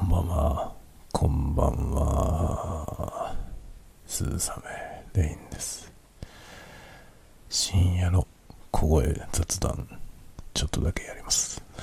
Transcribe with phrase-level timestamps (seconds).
[0.00, 0.72] こんばんは。
[1.12, 3.36] こんばんは。
[4.06, 4.34] 鈴
[5.12, 5.92] 雨レインです。
[7.50, 8.26] 深夜の
[8.70, 9.86] 小声雑談、
[10.54, 11.62] ちょっとだけやります。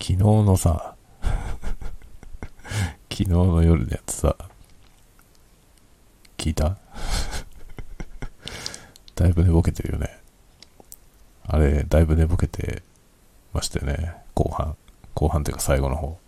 [0.00, 0.94] 昨日のさ、
[3.10, 4.36] 昨日の夜のやつさ、
[6.38, 6.76] 聞いた？
[9.16, 10.20] だいぶ寝ぼけてるよね。
[11.48, 12.84] あれ、だいぶ寝ぼけて
[13.52, 14.76] ましてね、後半。
[15.14, 16.18] 後半というか最後の方。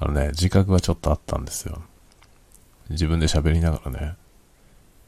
[0.00, 1.82] あのね、自覚がちょっとあったんですよ。
[2.88, 4.14] 自分で喋りながらね、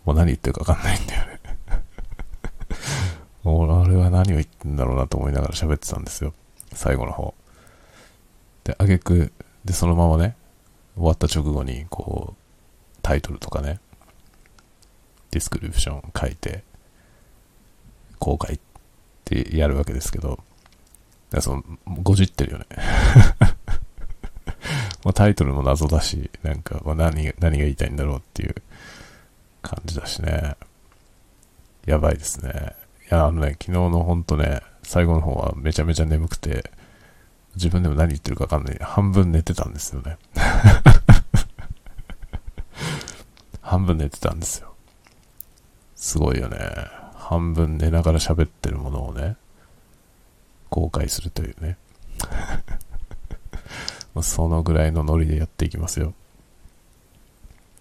[0.05, 1.41] もう何言ってるかわかんないんだよね。
[3.45, 6.34] も う俺は何を言ってんだろうなと思いながら喋ってたんですよ。
[6.74, 7.34] 最後の方。
[8.64, 9.33] で、あげく、
[9.64, 10.36] で、そのままね、
[10.97, 13.80] 終わった直後に、こう、タイトルとかね、
[15.30, 16.62] ディスクリプション書いて、
[18.19, 18.60] 公開っ
[19.24, 20.41] てやるわけですけど、
[21.30, 21.65] だその、
[22.02, 22.66] ごじってるよね。
[25.05, 28.55] まあタイトルも謎だし、なんか、まあ何が、何が言いたいんだろうっていう
[29.62, 30.56] 感じだしね。
[31.87, 32.75] やばいですね。
[33.11, 36.70] いや、あのね、昨日のほんとね、最後の方はめちゃめちゃ眠くて、
[37.56, 38.78] 自分でも何言ってるかわかんない。
[38.81, 40.19] 半分寝てたんですよね。
[43.61, 44.75] 半分寝てたんですよ。
[45.97, 46.59] すごいよね。
[47.15, 49.37] 半分寝ながら喋ってるものをね、
[50.70, 51.76] 公開するというね。
[54.22, 56.14] そのぐらいのノリでやっていきますよ。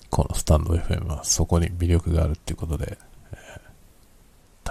[0.09, 2.97] このスタンド FM はそこに魅力があるっていうことで、
[3.31, 3.69] えー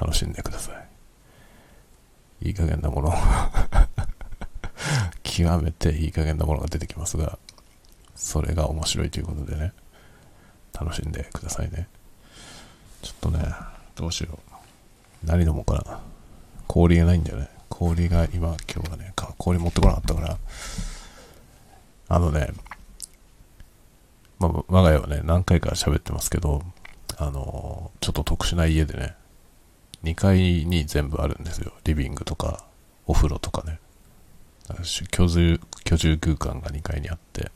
[0.01, 0.73] 楽しんでくださ
[2.41, 2.47] い。
[2.47, 3.13] いい加減なもの
[5.25, 7.37] 極めていい加減なものが出てきますが、
[8.15, 9.73] それが面白いということでね、
[10.73, 11.89] 楽しんでくださいね。
[13.03, 13.53] ちょっとね、
[13.97, 15.27] どうしよう。
[15.27, 16.01] 何飲もうかな。
[16.69, 17.49] 氷がないんだよね。
[17.79, 20.39] 氷が今、今日はね、氷持ってこなかったから、
[22.09, 22.49] あのね、
[24.41, 26.65] まあ、我が家はね、何回か喋ってますけど、
[27.19, 29.15] あの、ちょっと特殊な家でね、
[30.03, 31.73] 2階に全部あるんですよ。
[31.85, 32.65] リビングとか、
[33.07, 33.79] お風呂とかね。
[35.13, 37.53] 居住、居住空間が2階にあって、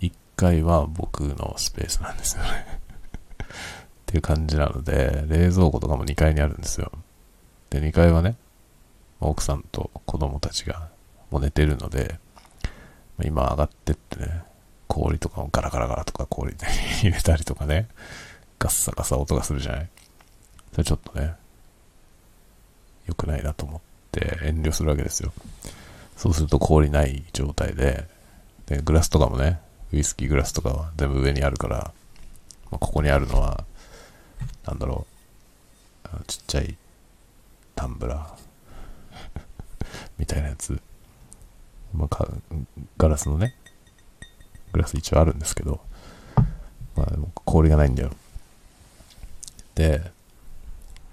[0.00, 2.80] 1階は僕のスペースなんですよね。
[3.40, 3.46] っ
[4.04, 6.92] ていう感じなので、冷蔵庫とかも2階にあるんですよ。
[7.70, 8.36] で、2階はね、
[9.28, 10.88] 奥さんと子供たちが
[11.30, 12.18] もう寝てるので、
[13.24, 14.42] 今上がってってね、
[14.88, 16.66] 氷とかをガラガラガラとか氷で
[17.00, 17.88] 入れたりとかね、
[18.58, 19.88] ガッサガサ音がするじゃない？
[20.72, 21.34] それちょっとね、
[23.06, 23.80] 良くないなと思っ
[24.10, 25.32] て遠慮するわけですよ。
[26.16, 28.06] そうすると氷ない状態で、
[28.66, 29.60] で、グラスとかもね、
[29.92, 31.92] ウイスキーグラスとかは全部上にあるから、
[32.70, 33.64] まあ、ここにあるのは、
[34.66, 35.06] なんだろ
[36.04, 36.76] う、ちっちゃい
[37.74, 38.41] タンブラー
[40.18, 40.80] みたいなやつ、
[41.94, 42.28] まあ、
[42.96, 43.54] ガラスのね、
[44.72, 45.80] グラス一応あるんですけど、
[46.96, 47.08] まあ、
[47.44, 48.10] 氷がないんだよ。
[49.74, 50.02] で、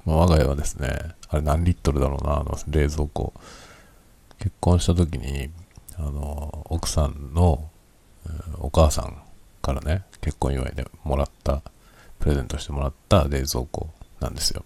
[0.05, 0.89] まあ、我が家はですね、
[1.29, 3.33] あれ何リットルだろうな、あの冷蔵庫。
[4.39, 5.49] 結婚した時に、
[5.97, 7.69] あの、奥さんの、
[8.25, 9.21] うんお母さん
[9.61, 11.61] からね、結婚祝いでもらった、
[12.19, 13.89] プレゼントしてもらった冷蔵庫
[14.19, 14.63] なんですよ。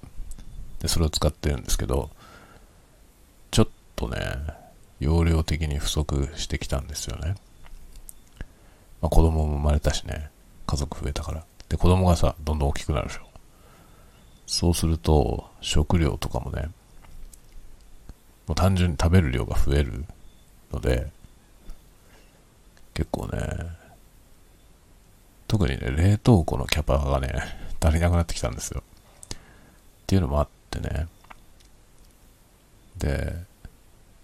[0.80, 2.10] で、それを使ってるんですけど、
[3.96, 4.18] とね、
[5.00, 7.36] 容量的に不足してきたんですよね。
[9.02, 10.30] まあ、子供も生まれたしね、
[10.66, 11.46] 家族増えたから。
[11.70, 13.28] で、子供がさ、どんどん大きくなるでしょ。
[14.46, 16.70] そうすると、食料とかもね、
[18.48, 20.06] もう単純に食べる量が増える
[20.72, 21.12] ので、
[22.94, 23.40] 結構ね、
[25.48, 27.34] 特にね、冷凍庫のキャパがね、
[27.82, 28.84] 足りなくなってきたんですよ。
[28.84, 29.38] っ
[30.08, 31.08] ていうのもあってね。
[32.98, 33.36] で、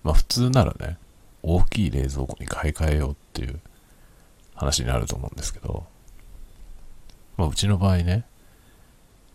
[0.03, 0.97] まあ普通ならね、
[1.43, 3.59] 大きい冷蔵庫に買い替えようっていう
[4.55, 5.85] 話になると思うんですけど、
[7.37, 8.25] まあうちの場合ね、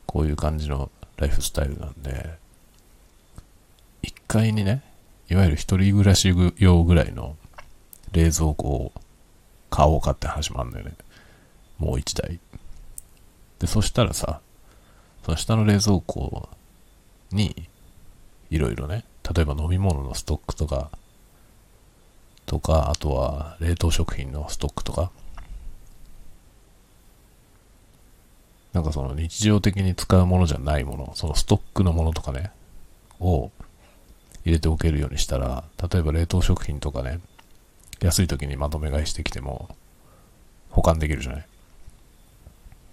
[0.06, 2.38] こういう感じのライフスタイルなんで、
[4.02, 4.82] 1階にね、
[5.30, 7.36] いわゆる一人暮らし用ぐらいの
[8.12, 8.92] 冷蔵庫を
[9.70, 10.92] 買おうかって話もあるんだよね。
[11.78, 12.38] もう1台。
[13.58, 14.40] で、そしたらさ、
[15.24, 16.48] その下の冷蔵庫
[17.32, 17.68] に、
[18.50, 20.90] いろいろね、例えば飲み物のストックとか、
[22.46, 25.10] とか、あとは冷凍食品のストックとか、
[28.74, 32.50] なんかその日常的に使うものじゃないもの、そのストックのものとかね、
[33.20, 33.50] を
[34.44, 37.20] 入れておけるようにしたら、例えば冷凍食品とかね、
[38.00, 39.74] 安い時にまとめ買いしてきても
[40.70, 41.46] 保管できるじゃない。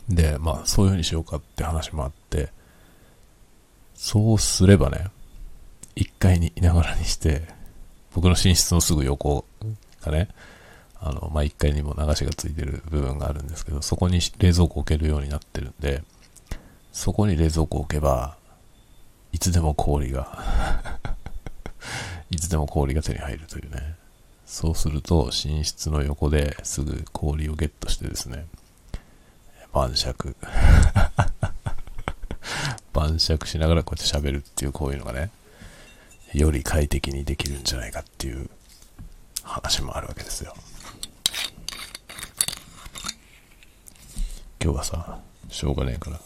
[0.07, 2.51] で、まあそういう風にしようかって話もあって、
[3.95, 5.07] そうすればね、
[5.95, 7.43] 1階にいながらにして、
[8.13, 9.45] 僕の寝室のすぐ横
[10.01, 10.29] がね、
[10.99, 16.03] あの、まあ、1階にも流しがついてる部分があるんですけど、そこに冷蔵庫置けるようになってるんで、
[16.91, 18.37] そこに冷蔵庫置けば、
[19.31, 20.99] いつでも氷が
[22.31, 23.95] いつでも氷が手に入るというね。
[24.45, 28.45] そうすると、寝室の横ですぐ氷をゲットしてですね、
[29.73, 30.35] 晩酌。
[32.93, 35.29] 晩酌しながらこうやって喋るっていうこういうのがね、
[36.33, 38.49] より快適にできるんじゃないかっていう
[39.43, 40.53] 話もあるわけですよ。
[44.63, 45.19] 今日はさ、
[45.49, 46.19] しょうがねえから、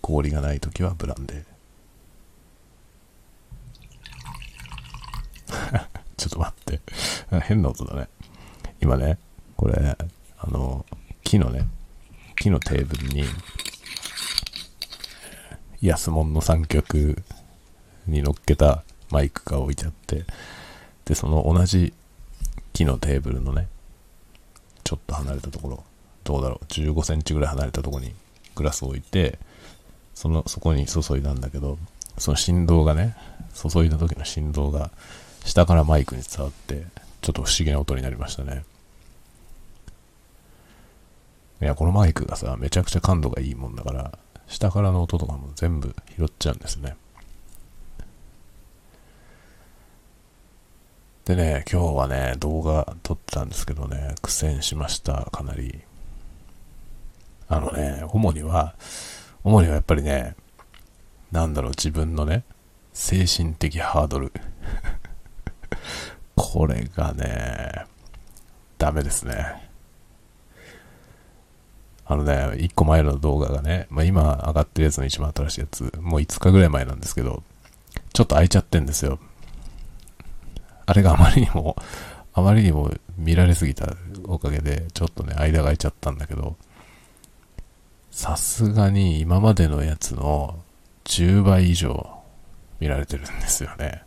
[0.00, 1.44] 氷がない時はブランデー。
[6.16, 6.80] ちょっと待って。
[7.42, 8.08] 変な音だね。
[8.80, 9.18] 今ね、
[9.56, 9.96] これ、
[10.38, 10.84] あの、
[11.22, 11.68] 木のね、
[12.36, 13.24] 木のテーブルに、
[15.80, 17.22] 安物の三脚
[18.06, 20.24] に乗っけたマイクが置いてあって、
[21.04, 21.92] で、その同じ
[22.72, 23.68] 木のテーブルのね、
[24.84, 25.84] ちょっと離れたところ、
[26.24, 28.14] どうだろう、15センチぐらい離れたところに
[28.54, 29.38] グラスを置いて、
[30.14, 31.78] その、そこに注いだんだけど、
[32.18, 33.16] その振動がね、
[33.54, 34.90] 注いだ時の振動が、
[35.44, 36.86] 下からマイクに伝わって、
[37.22, 38.64] ちょっと不思議な音になりましたね。
[41.60, 46.96] いや、このマイクがさ、めちゃくちゃ感度がいいもんだから、下からの音とかも全部拾っちゃうんですね。
[51.28, 55.78] でね、今日はね、動画撮ってたんですけどね、苦戦しました、かなり。
[57.48, 58.74] あのね、主には、
[59.44, 60.36] 主にはやっぱりね、
[61.30, 62.44] なんだろう、自分のね、
[62.94, 64.32] 精神的ハードル。
[66.34, 67.84] これがね、
[68.78, 69.68] ダメですね。
[72.06, 77.42] あのね、一個前の動画がね、まあ、今上がってるやつの一番新しいやつ、もう5日ぐらい前なんですけど、
[78.14, 79.18] ちょっと空いちゃってんですよ。
[80.88, 81.76] あれがあまりにも、
[82.32, 83.94] あまりにも見られすぎた
[84.24, 86.56] おかげで、ちょっとね、間が空いちゃったんだけど、
[88.10, 90.58] さすがに今までのやつの
[91.04, 92.22] 10倍以上
[92.80, 94.02] 見られてるんですよね。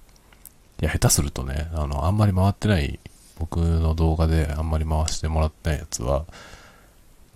[0.81, 2.99] いや、下手するとね、あの、あんまり回ってない、
[3.37, 6.25] 僕の動画であんまり回してもらってないやつは、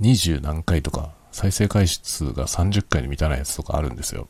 [0.02, 4.28] 20何回とか、再生回数が30回に満たないやつとかあるんですよ。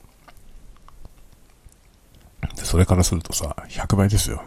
[2.58, 4.44] で、それからするとさ、100倍ですよ。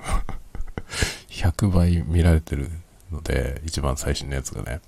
[1.28, 2.70] 100倍見られてる
[3.10, 4.80] ので、一番最新のやつがね。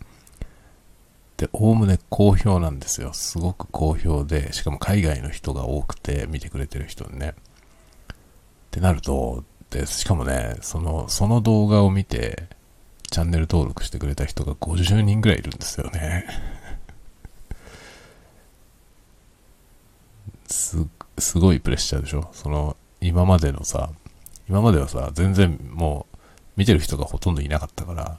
[1.37, 3.13] で、おおむね好評なんですよ。
[3.13, 7.35] すごく好評で、しかも海外の人が多くて見てくれてる人にね。
[7.35, 7.35] っ
[8.71, 12.49] てなると、で、しかもね、その、その動画を見て、
[13.11, 16.27] チャンネル登録してくれた人が50人ぐらいいるんですよね。
[20.47, 20.87] す、
[21.19, 23.91] すごいプレッシャーでしょその、今までのさ、
[24.51, 26.17] 今まではさ、全然もう、
[26.57, 28.19] 見てる人がほとんどいなかったから、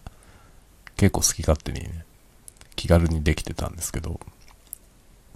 [0.95, 2.05] 結構好き勝手にね、
[2.77, 4.17] 気軽にできてたんですけど、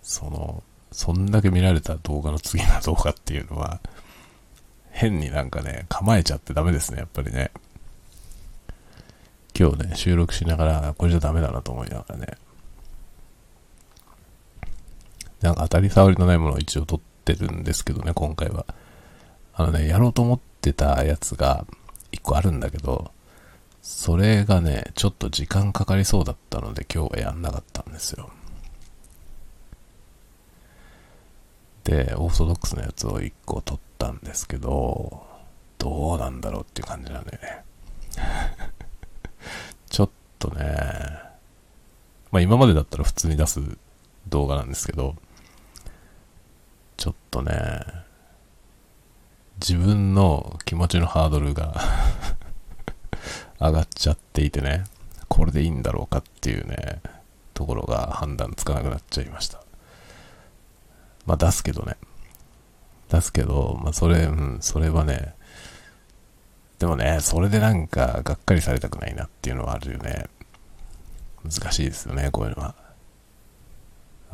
[0.02, 0.64] その、
[0.94, 3.82] そんだけ見られた動画の次の動画っていうのは、
[4.92, 7.52] 変になんかね、構えちゃってダメですね、やっぱりね。
[9.54, 12.28] 今日ね、収録しながら、これじゃダメだなと思いながらね。
[15.42, 18.66] なんか当たり障りのないものを一応撮ってるんですけどね、今回は。
[19.54, 21.66] あのね、やろうと思ってたやつが
[22.12, 23.12] 一個あるんだけど、
[23.84, 28.32] それがね、ちょっと時間かかりそうだったので今日はやんなかったんですよ。
[31.84, 35.24] で、オーソドックスなやつを一個撮ったんですけど、
[35.78, 37.64] どうなんだろうっていう感じなんだよね。
[39.88, 40.66] ちょっとね、
[42.32, 43.62] まあ今までだったら普通に出す
[44.30, 45.16] 動画なんですけど、
[46.98, 48.05] ちょっとね、
[49.60, 51.82] 自分の気持ちのハードルが
[53.60, 54.84] 上がっちゃっていてね、
[55.28, 57.02] これでいいんだろうかっていうね、
[57.54, 59.62] ところが判断つかなくなっちゃいました。
[61.26, 61.96] まあ出すけどね。
[63.10, 65.34] 出すけど、まあそれ、うん、それはね、
[66.80, 70.26] でもね、それでなんか、がっかりされたくないなっていうのはあるよね。
[71.44, 72.76] 難しいですよね、こういうのは。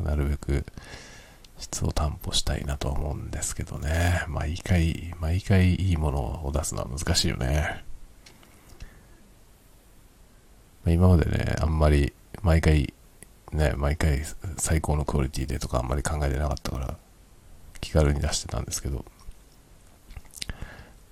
[0.00, 0.64] なるべく
[1.62, 4.24] 質を担保したいなと思うんですけどね。
[4.28, 7.84] 毎回、毎回いいものを出すのは難しいよね。
[10.86, 12.92] 今までね、あんまり毎回、
[13.52, 14.22] ね、毎回
[14.58, 16.96] 最高のクオリティでとかあんまり考えてなかったから、
[17.80, 19.04] 気軽に出してたんですけど、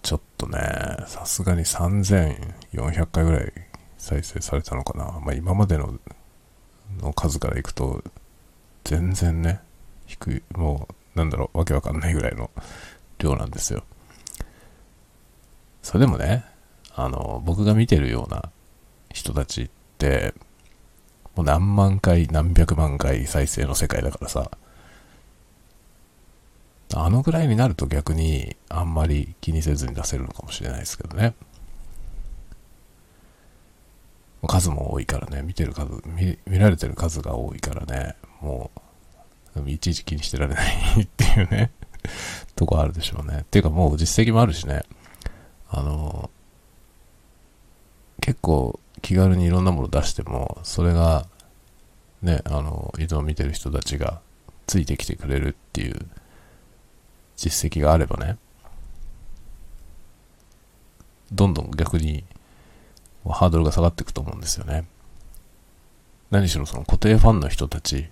[0.02, 0.58] ちょっとね、
[1.06, 3.52] さすがに3400回ぐらい
[3.98, 5.20] 再生されたのかな。
[5.20, 5.98] まあ今までの
[7.00, 8.02] の数からいくと、
[8.82, 9.60] 全然ね、
[10.10, 12.50] 低い、もう、なんだろう、わけわかんないぐらいの
[13.18, 13.84] 量なんですよ。
[15.82, 16.44] それでもね、
[16.94, 18.50] あの、僕が見てるような
[19.12, 20.34] 人たちって、
[21.36, 24.50] もう何万回、何百万回再生の世界だからさ、
[26.92, 31.34] あのぐらいになると逆にあんまり気にせずに出せるのかもしれないですけどね。
[34.48, 38.80] 数も多いからね、見てる数、見見られてる数が多いからね、もう、
[39.66, 41.70] いちいち気にしてられないっていうね、
[42.56, 43.40] とこあるでしょうね。
[43.40, 44.82] っていうかもう実績もあるしね、
[45.70, 46.30] あの、
[48.20, 51.26] 結構気軽にいろんなもの出しても、それが、
[52.22, 54.20] ね、あの、いつも見てる人たちが
[54.66, 56.06] ついてきてくれるっていう
[57.36, 58.38] 実績があればね、
[61.32, 62.24] どんどん逆に
[63.24, 64.84] ハードルが下がっていくと思うんですよね。
[66.30, 68.10] 何しろその固定ファンの人たち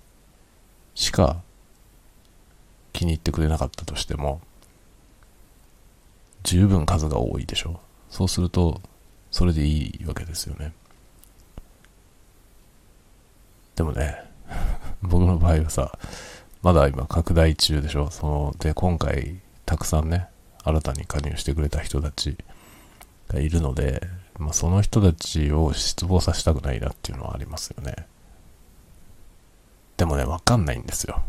[0.99, 1.37] しか
[2.91, 4.41] 気に入ってくれなかったとしても、
[6.43, 7.79] 十分数が多いでしょ。
[8.09, 8.81] そうすると、
[9.31, 10.73] それでいいわけですよね。
[13.77, 14.29] でもね、
[15.01, 15.97] 僕の場合はさ、
[16.61, 18.11] まだ今拡大中でしょ。
[18.11, 20.27] その、で、今回、たくさんね、
[20.65, 22.37] 新たに加入してくれた人たち
[23.29, 24.05] がいるので、
[24.37, 28.05] まあ、その人たちを失望させたくないなっていうのはありますよね。
[29.99, 31.21] でもね、わかんないんですよ。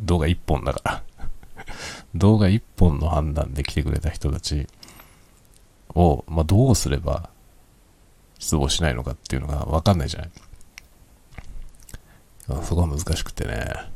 [0.00, 1.02] 動画一本だから。
[2.14, 4.66] 動画一本の判断で来てくれた人たち
[5.94, 7.28] を、まあ、どうすれば
[8.38, 10.30] 失望しないのかっていうのがわかんないじゃない。
[12.64, 13.90] そこは難しくてね。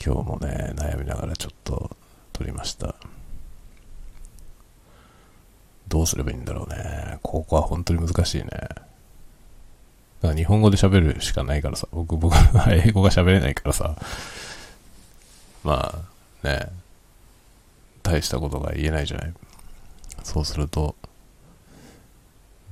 [0.00, 1.96] 今日もね、悩みながらちょっと
[2.32, 2.94] 撮りました。
[5.88, 7.18] どうすればいいんだろうね。
[7.22, 8.50] ここは本当に難しいね。
[10.20, 13.96] だから日本語で喋るしかないからさ、僕、僕は英語が喋れないからさ、
[15.62, 16.02] ま
[16.42, 16.70] あね、
[18.02, 19.34] 大したことが言えないじゃない。
[20.24, 20.96] そうすると、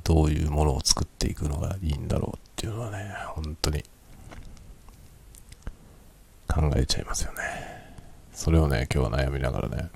[0.02, 3.82] どういうものを作っていくのがいいんだろうっていうのはね、本当に
[6.48, 7.42] 考えちゃいますよね。
[8.32, 9.88] それをね、今日は悩みながらね、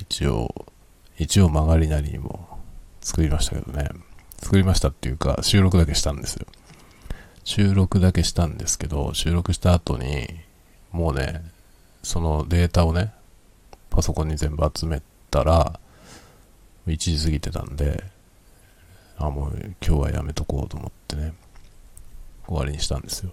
[0.00, 0.66] 一応、
[1.18, 2.60] 一応曲がりなりにも
[3.00, 3.88] 作りましたけどね。
[4.40, 6.46] 作りましたっていうか、収録だけしたんですよ。
[7.44, 10.28] 収録だけしたんですけど、収録した後に、
[10.92, 11.42] もうね、
[12.02, 13.12] そのデータをね、
[13.90, 15.80] パソコンに全部集めたら、
[16.86, 18.04] 1時過ぎてたんで、
[19.16, 21.34] あ、もう今日はやめとこうと思ってね、
[22.46, 23.32] 終わりにしたんですよ。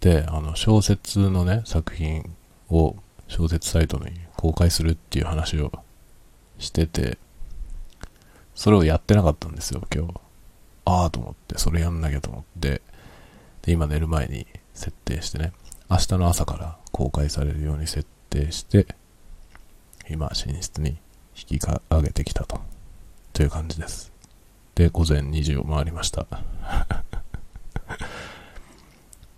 [0.00, 2.34] で、あの、小説のね、作品
[2.68, 2.96] を
[3.28, 5.72] 小説サイトに公開するっていう話を
[6.58, 7.18] してて、
[8.56, 10.14] それをやってなかったんですよ、今日。
[10.86, 12.80] ああと思って、それやんなきゃと思って、
[13.62, 15.52] で、今寝る前に設定してね、
[15.90, 18.86] 明日の朝から公開されるように設定して、
[20.08, 20.96] 今、寝室に
[21.36, 22.60] 引き上げてきたと、
[23.34, 24.10] という感じです。
[24.74, 26.24] で、午前2時を回りました。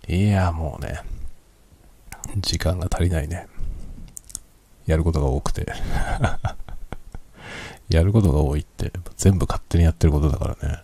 [0.07, 1.01] いや、もうね、
[2.37, 3.47] 時間が足りないね。
[4.85, 5.73] やることが多くて。
[7.89, 10.83] やることが多いって、全部勝手にやってることだからね。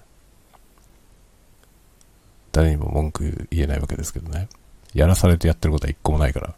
[2.51, 4.49] 誰にも文句言えないわけですけどね。
[4.93, 6.55] やらされてやってることは一個もないから。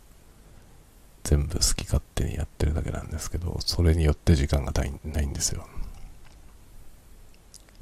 [1.24, 5.68] 全部好き勝手にやってるだけなんですけど、それによって時間がないないんですよ。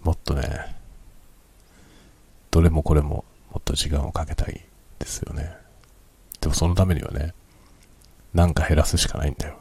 [0.01, 0.75] もっとね、
[2.49, 4.65] どれもこれももっと時間をかけたい
[4.97, 5.55] ですよね。
[6.41, 7.35] でもそのためにはね、
[8.33, 9.59] なんか減らすしかないんだよ。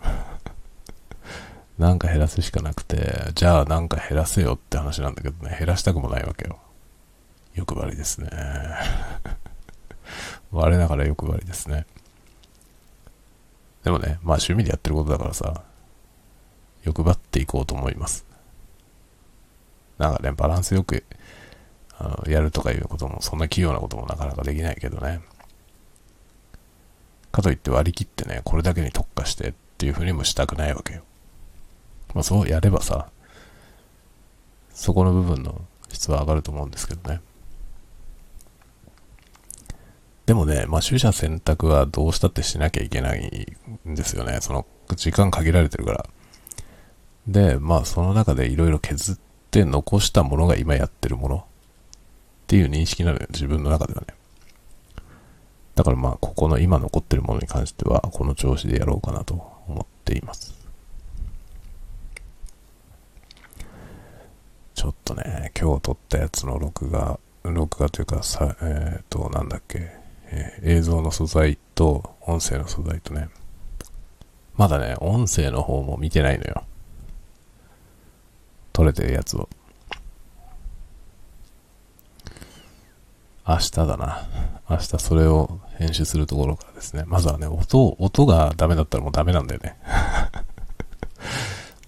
[1.78, 6.58] なんか減らすしかなくて、じゃあなんか減らせよって話なんだけどね、減らしたくもないわけよ。
[7.54, 8.28] 欲張りですね。
[10.52, 11.86] 我ながら欲張りですね。
[13.82, 15.62] でもね、まあ趣味でやってることだからさ、
[16.84, 18.24] 欲張っていこうと思います。
[19.98, 21.04] なんかね、バランスよく
[21.98, 25.20] あのやるとかいうことも、そんな器用なこともなかなかできないけどね。
[27.32, 31.02] かといって割り切ってね、これだけに特化してっていうふうにもしたくないわけよ。
[32.12, 33.08] まあそうやればさ、
[34.70, 37.20] そこの部分の質は上がると思うんですけどね。
[40.26, 43.46] でもね、まあ取捨選択はどうしたってしなきゃいけない
[43.88, 44.38] んですよね。
[44.40, 46.06] その時間限られてるから。
[47.26, 49.16] で、まあその中でいろいろ削っ
[49.50, 51.40] て残したものが今やってるものっ
[52.46, 54.06] ていう認識なのよ、自分の中ではね。
[55.74, 59.34] だからまあここの今残ってるものに関してはこの調子でやろうかなと
[59.66, 60.63] 思っています。
[64.74, 69.78] ちょっとね、今日撮ったやつの録画、録画というかさ、えっ、ー、と、なんだっけ、
[70.30, 73.28] えー映像の素材と音声の素材とね、
[74.56, 76.64] まだね、音声の方も見てないのよ。
[78.72, 79.48] 撮れてるやつを。
[83.46, 84.26] 明日だな。
[84.68, 87.04] 明日それを編集するところからですね。
[87.06, 89.76] まずはね、音、音がダメだったらもうダメなんだよね。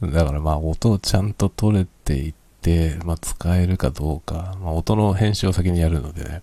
[0.12, 2.34] だからまあ音をちゃんと取れていっ
[2.66, 6.42] て、まあ使えるかどうか、まあ音の編集を先にやるのでね、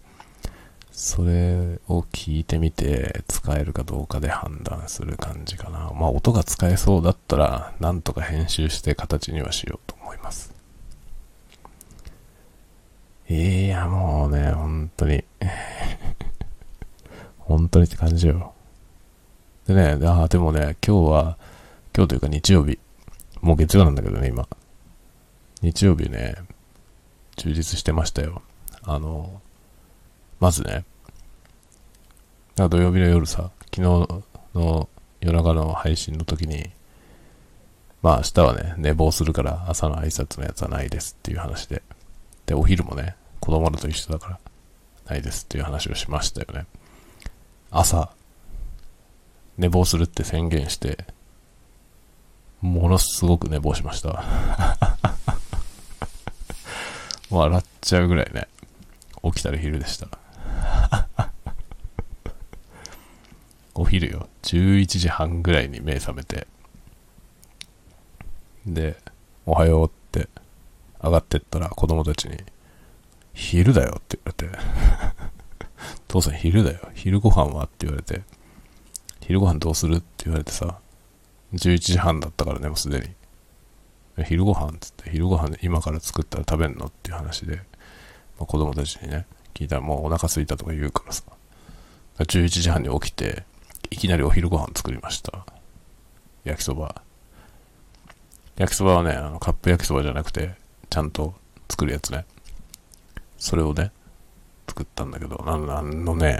[0.90, 5.92] それを聞いてみて使えるかどうかで判断する感じかな。
[5.94, 10.54] まあ音が使えそうだったら、なんとか編集して形にはしようと思います。
[13.30, 15.26] いや、もうね、本当に
[17.40, 18.54] 本当にって感じよ。
[19.68, 21.38] でね、あ、でもね、今日は、
[21.94, 22.80] 今日というか日曜日、
[23.42, 24.48] もう月曜なんだけどね、今。
[25.64, 26.36] 日曜日ね、
[27.38, 28.42] 充実してましたよ。
[28.84, 29.42] あの、
[30.42, 30.84] まずね、
[32.58, 33.82] 土曜日の夜さ、昨日
[34.54, 34.90] の
[35.22, 36.70] 夜中の配信の時に、
[38.02, 41.82] まあ明日はね、寝坊するから朝の挨拶のやつはないですっていう話で、
[42.46, 44.40] で、お昼もね、子供らと一緒だから、
[45.06, 46.66] ないですっていう話をしましたよね。
[47.72, 48.10] 朝、
[49.58, 51.06] 寝坊するって宣言して、
[52.60, 54.26] ものすごく寝坊しました。
[57.38, 58.48] 笑っちゃうぐらいね、
[59.24, 60.08] 起きたら昼でした。
[63.76, 66.48] お昼よ、11時半ぐらいに目覚めて、
[68.66, 68.98] で、
[69.46, 70.30] おはようって
[71.02, 72.38] 上がってったら子供たちに、
[73.34, 74.64] 昼だよって言われて
[76.08, 76.80] 父さん昼だよ。
[76.94, 77.64] 昼ご飯は？
[77.66, 78.22] って言われて、
[79.22, 79.96] 昼ご飯どうする？
[79.96, 80.78] って言われてさ、
[81.54, 83.08] 11時半だったからね、もうすでに。
[84.26, 86.86] 昼ご飯っつって、昼ご飯今から作ったら食べんの？
[86.86, 87.64] っていう話で、ま
[88.42, 91.24] あ、子供たちにね、聞いたらもうお腹すいたとか言うからさ、
[92.20, 93.44] 11時半に起きて、
[93.90, 95.46] いきなりお昼ご飯作りました。
[96.44, 97.02] 焼きそば。
[98.56, 100.54] 焼きそばはね、あのカップ焼きそばじゃなくて、
[100.90, 101.34] ちゃんと
[101.70, 102.26] 作るやつね。
[103.38, 103.92] それをね、
[104.68, 106.40] 作ったんだけど、あのね、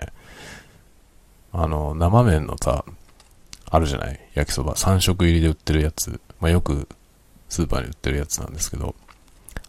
[1.52, 2.86] あの、生麺のさ、
[3.70, 4.20] あるじゃない？
[4.36, 4.76] 焼きそば。
[4.76, 6.22] 3食入りで売ってるやつ。
[6.40, 6.88] まあ、よく
[7.54, 8.96] スーパーに売ってるやつなんですけど、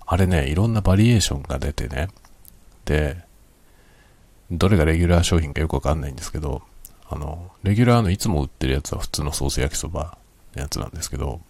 [0.06, 2.08] あれね、いろんなバリエーションが出てね。
[2.86, 3.18] で、
[4.50, 6.62] どれがレギュラー商品かよくわかんないんですけど、
[7.10, 10.16] あの、レギュラーのいつも売ってるやつは普通のソース焼きそば
[10.56, 11.42] のやつなんですけど、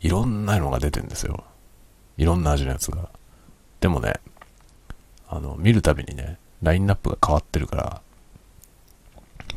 [0.00, 1.44] いろんなのが出てんですよ。
[2.16, 3.08] いろんな味のやつが。
[3.78, 4.14] でもね、
[5.28, 8.02] あの、見るたびにね、ラインナップが変わってるから、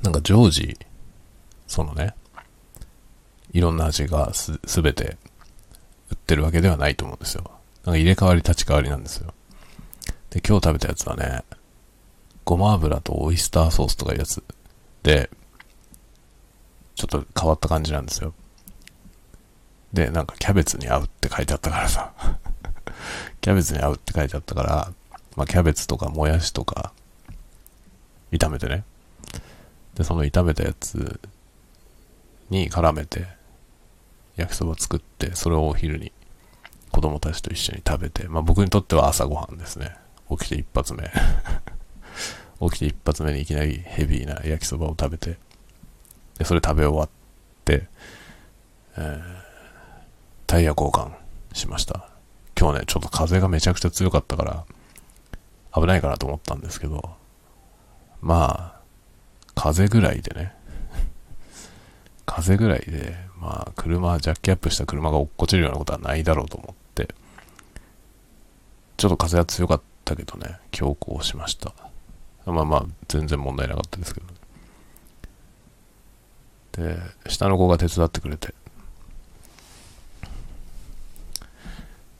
[0.03, 0.77] なんか常時、
[1.65, 2.13] そのね、
[3.51, 5.17] いろんな味がす、すべて
[6.13, 7.43] 売ってるわけではないと思うんですよ。
[7.83, 9.33] なんか入れ替わり立ち替わりなんですよ。
[10.29, 11.43] で、今日食べたやつはね、
[12.45, 14.43] ごま油とオイスターソースとかいうやつ
[15.01, 15.29] で、
[16.95, 18.33] ちょっと変わった感じなんですよ。
[19.91, 22.13] で、なんかキャベツに合うって書いてあったからさ
[23.41, 24.93] キャベツに合うって書いてあったから、
[25.35, 26.93] まあ、キャベツとかもやしとか、
[28.31, 28.83] 炒めてね。
[29.95, 31.19] で、その炒めたやつ
[32.49, 33.27] に絡めて、
[34.35, 36.11] 焼きそば作って、それをお昼に
[36.91, 39.95] 子供たちと一緒に食べて、まあ僕にとっては朝ごはんですね。
[40.29, 41.03] 起きて一発目
[42.69, 45.37] 起きて一発目にいきなりヘビーな焼きそばを食べて、
[46.37, 47.09] で、それ食べ終わっ
[47.65, 47.87] て、
[48.95, 49.21] えー、
[50.47, 51.11] タイヤ交換
[51.53, 52.09] しました。
[52.59, 54.65] 今日ね、ちょっと風がめちゃくちゃ強かったから、
[55.73, 57.09] 危ないかなと思ったんですけど、
[58.21, 58.81] まあ、
[59.55, 60.53] 風ぐらいでね、
[62.25, 67.13] 風ぐらいで、まあ、車、ジャッキアップした車が落っこちるようなことはないだろうと思って、
[68.97, 71.73] ちょっと風は強かったけどね、強行しました。
[72.45, 76.83] まあまあ、全然問題なかったですけど。
[76.83, 78.53] で、下の子が手伝ってくれて、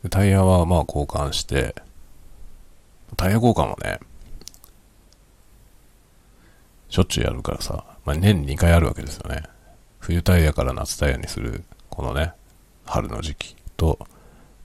[0.10, 1.76] タイヤはまあ交換して、
[3.16, 4.00] タイヤ交換もね、
[6.90, 9.44] しょっちゅうやるからさ、まあ、年に2回あるわけですよね。
[10.04, 12.34] 冬タイヤから夏タイヤにする、このね、
[12.84, 13.98] 春の時期と、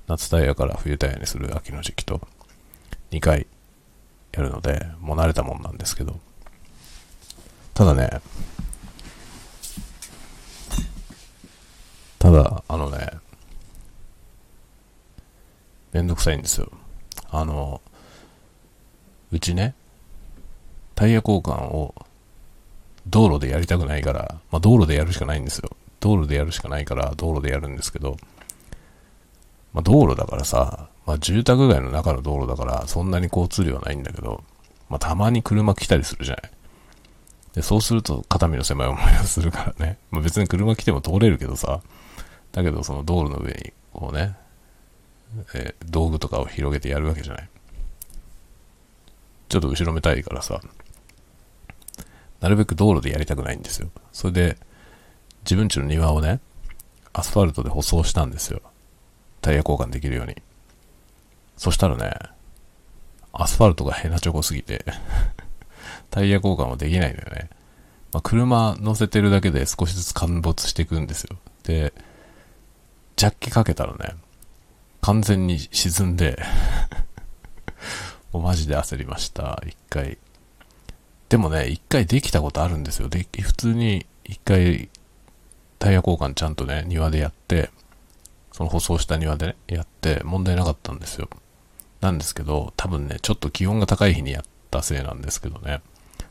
[0.08, 2.20] 夏タイヤから冬タイヤにする秋の時期と、
[3.12, 3.46] 2回
[4.32, 6.18] やるので、もう慣れたもんなんですけど、
[7.72, 8.20] ただね、
[12.18, 13.08] ただ、あのね、
[15.92, 16.68] めんどくさいんですよ。
[17.30, 17.80] あの、
[19.30, 19.76] うちね、
[20.96, 21.94] タイヤ交換を
[23.10, 25.70] 道路でやりたくないから、まあ、道路でやるしかないんですよ。
[26.00, 28.16] 道路でやるしかないから道路でやるんですけど、
[29.72, 34.42] まあ、道路だからさ、まあ、住宅街の中の道路だからそんなに交通量はないんだけど、
[34.88, 36.50] まあ、たまに車来たりするじゃない。
[37.54, 39.98] で、そうすると肩身の狭い思いをするからね。
[40.10, 41.80] まあ、別に車来ても通れるけどさ、
[42.52, 44.36] だけどその道路の上にこうね、
[45.54, 47.48] えー道具とかを広げてやるわけじゃない。
[49.48, 50.60] ちょっと後ろめたいからさ、
[52.40, 53.90] なるべく道路でやりたくないんですよ。
[54.12, 54.58] それで、
[55.42, 56.40] 自分家の庭をね、
[57.12, 58.60] アスファルトで舗装したんですよ。
[59.40, 60.36] タイヤ交換できるように。
[61.56, 62.12] そしたらね、
[63.32, 64.84] アスファルトがヘナチョコすぎて、
[66.10, 67.50] タイヤ交換はできないのよね。
[68.12, 71.36] まあ、車乗せてるだけで少しずつ陥没していくんですよ。
[71.64, 71.92] で、
[73.16, 74.14] ジャッキかけたらね、
[75.00, 76.42] 完全に沈んで
[78.32, 80.18] もうマジで焦りました、一回。
[81.28, 83.08] でもね、一回できたことあるんですよ。
[83.08, 84.88] で、普通に一回
[85.78, 87.70] タイヤ交換ちゃんとね、庭でやって、
[88.52, 91.28] その舗装した庭でね、やって問題なかったんですよ。
[92.00, 95.80] なんですけど、多分ね、ちょっと気温が高い日にやったせいなんですけどね、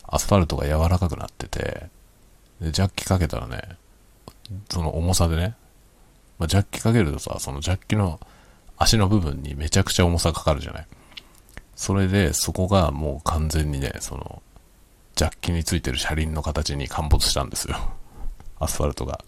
[0.03, 1.87] アスファルトが柔らかくなってて、
[2.59, 3.77] で、ジャッキかけたらね、
[4.69, 5.55] その重さでね、
[6.39, 8.19] まあ、ジャッキかけるとさ、そのジャッキの
[8.77, 10.87] 足の部分にめちゃくちゃ重さかかるじゃない。
[11.75, 14.41] それで、そこがもう完全にね、その、
[15.17, 17.75] ジャッキについてる車輪の形に陥没したんですよ。
[18.61, 19.25] アスファルトが。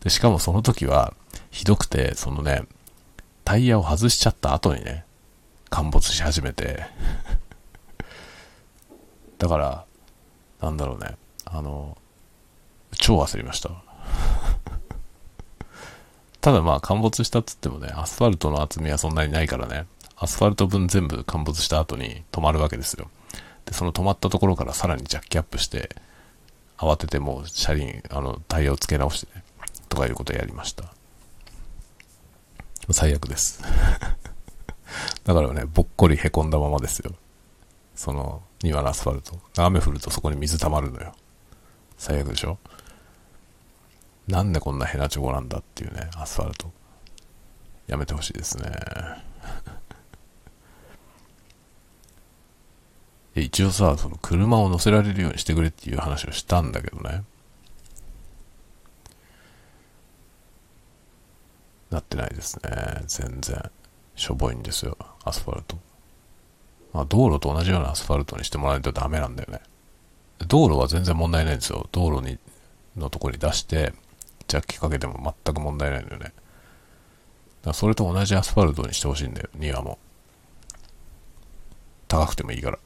[0.00, 1.14] で、しかもその時は、
[1.52, 2.64] ひどくて、そのね、
[3.44, 5.04] タイヤを外しちゃった後にね、
[5.70, 6.84] 陥没し始めて、
[9.38, 9.84] だから、
[10.60, 11.96] なんだろうね、あの、
[12.98, 13.70] 超焦りました。
[16.42, 23.08] ただまあ陥没したっつってもね、アスファルトの厚みはそんなにないからね、アスファルト分全部陥没した後に止まるわけですよ。
[23.70, 25.94] で、その止まったところからさらにジャッキアップして、
[26.76, 29.44] 慌ててもう車輪、あの、タイヤを付け直してね、
[29.88, 30.84] とかいうことをやりました。
[32.90, 33.62] 最悪です。
[35.22, 37.14] だからね、ぼっこり凹んだままですよ。
[37.94, 39.38] その庭のアスファルト。
[39.56, 41.14] 雨降るとそこに水溜まるのよ。
[41.96, 42.58] 最悪でしょ？
[44.26, 46.72] なんでこんなヘナチョコなんだっていうね、アスファルト。
[47.86, 48.68] やめてほしいですね。
[48.68, 49.20] いや
[53.36, 57.22] 一応さ、その車を乗せられるようにしてくれっていう話をしたんだけどね。
[61.90, 63.02] なってないですね。
[63.06, 63.70] 全然。
[64.16, 65.78] しょぼいんですよ、アスファルト。
[66.92, 69.60] まあ、道路と同じようなアスファルトにしてもらわないとダメなんだよね。
[70.48, 71.88] 道路は全然問題ないんですよ。
[71.92, 72.38] 道路に、
[72.96, 73.94] のとこに出して、
[74.48, 76.32] ジャッキかけても全く問題ないんだよね。
[77.62, 79.98] だそれと同じアスファルトにしてほしいんだよ、庭も。
[82.08, 82.78] 高くてもいいから。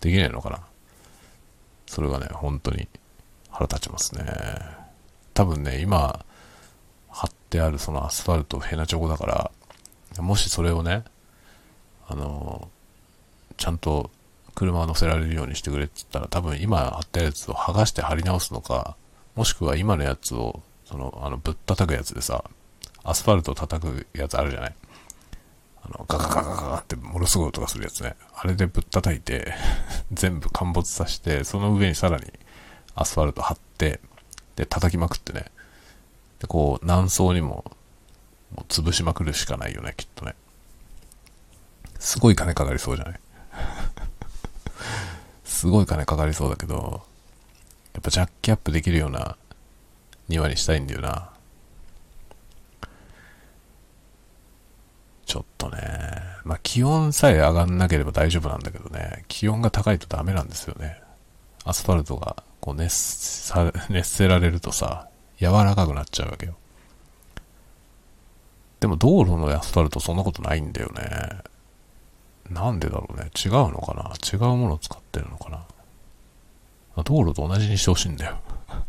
[0.00, 0.60] できないのかな？
[1.86, 2.88] それがね、本当に
[3.50, 4.24] 腹立ちますね。
[5.34, 6.24] 多分ね、今、
[7.08, 9.26] 貼ってあるそのアスファルトヘナチョコだか
[10.16, 11.04] ら、もしそれをね、
[12.08, 12.68] あの、
[13.56, 14.10] ちゃんと
[14.54, 18.96] 車を乗せられるようにしてくれって言ったら、多分今貼ったやつを剥がして貼り直すのか、
[19.34, 22.44] もしくは今のやつを、その、あの、ぶったたくやつでさ、
[23.04, 24.74] アスファルトを叩くやつあるじゃない？
[25.88, 28.16] あの、ガガガガガガってものすごい音がするやつね。
[28.34, 29.54] あれでぶったたいて、
[30.12, 32.24] 全部陥没させて、その上にさらに
[32.94, 34.00] アスファルト貼って、
[34.56, 35.46] で、叩きまくってね。
[36.40, 37.64] で、こう、何層にも、
[38.54, 40.34] もう潰しまくるしかないよね、きっとね。
[41.98, 43.20] すごい金かかりそうじゃない？
[45.44, 47.04] すごい金かかりそうだけど、
[47.94, 49.36] やっぱジャッキアップできるような
[50.28, 51.30] 庭にしたいんだよな。
[55.26, 55.78] ちょっとね、
[56.44, 61.02] まあ気温さえ上がんなければ大丈夫なんだけどね、気温が高いとダメなんですよね。
[61.64, 63.52] アスファルトがこう熱
[63.90, 65.08] 熱せられるとさ、
[65.38, 66.54] 柔らかくなっちゃうわけよ。
[68.80, 71.38] でも道路のアスファルトそんなことないんだよね。
[72.48, 73.30] なんでだろうね。
[73.34, 75.64] 違うのかな違うものを使ってるのかな
[77.02, 78.38] 道路と同じにしてほしいんだよ。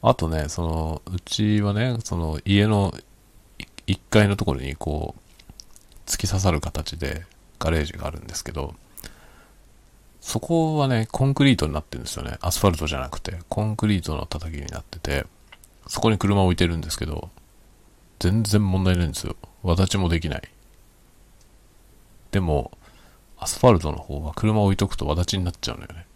[0.00, 2.94] あとね、その、うちはね、その家の
[3.88, 7.24] 1階のところにこう、突き刺さる形で
[7.58, 8.74] ガレージがあるんですけど、
[10.20, 12.36] そこはね、コンクリートになってるんですよね。
[12.42, 15.26] アスファルトじゃなくて、コンクリートの叩きになってて、
[15.86, 17.30] そこに車を置いてるんですけど、
[18.18, 19.36] 全然問題ないんですよ。
[19.62, 20.42] 私もできない。
[22.30, 22.72] でも、
[23.38, 26.06] アスファルトの方は車を置いとくとわだちになっちゃうのよね。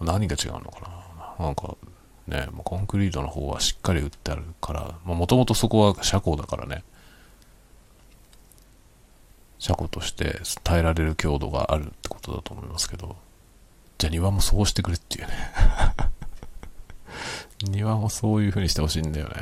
[0.00, 0.80] 何が違うのか
[1.38, 1.76] ななんか、
[2.26, 6.84] ね、もうコンクリートの方はしっかり打ってあるから、もともとそこは車庫だからね。
[9.58, 13.16] 車庫として耐えられる強度があるってことだと思いますけど、
[13.98, 15.34] じゃあ庭もそうしてくれっていうね。
[17.70, 19.34] 庭もそういう風にしてほしいんだよね。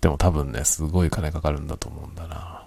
[0.00, 2.64] でも多分ね、すごい金かかるんだと思うんだな。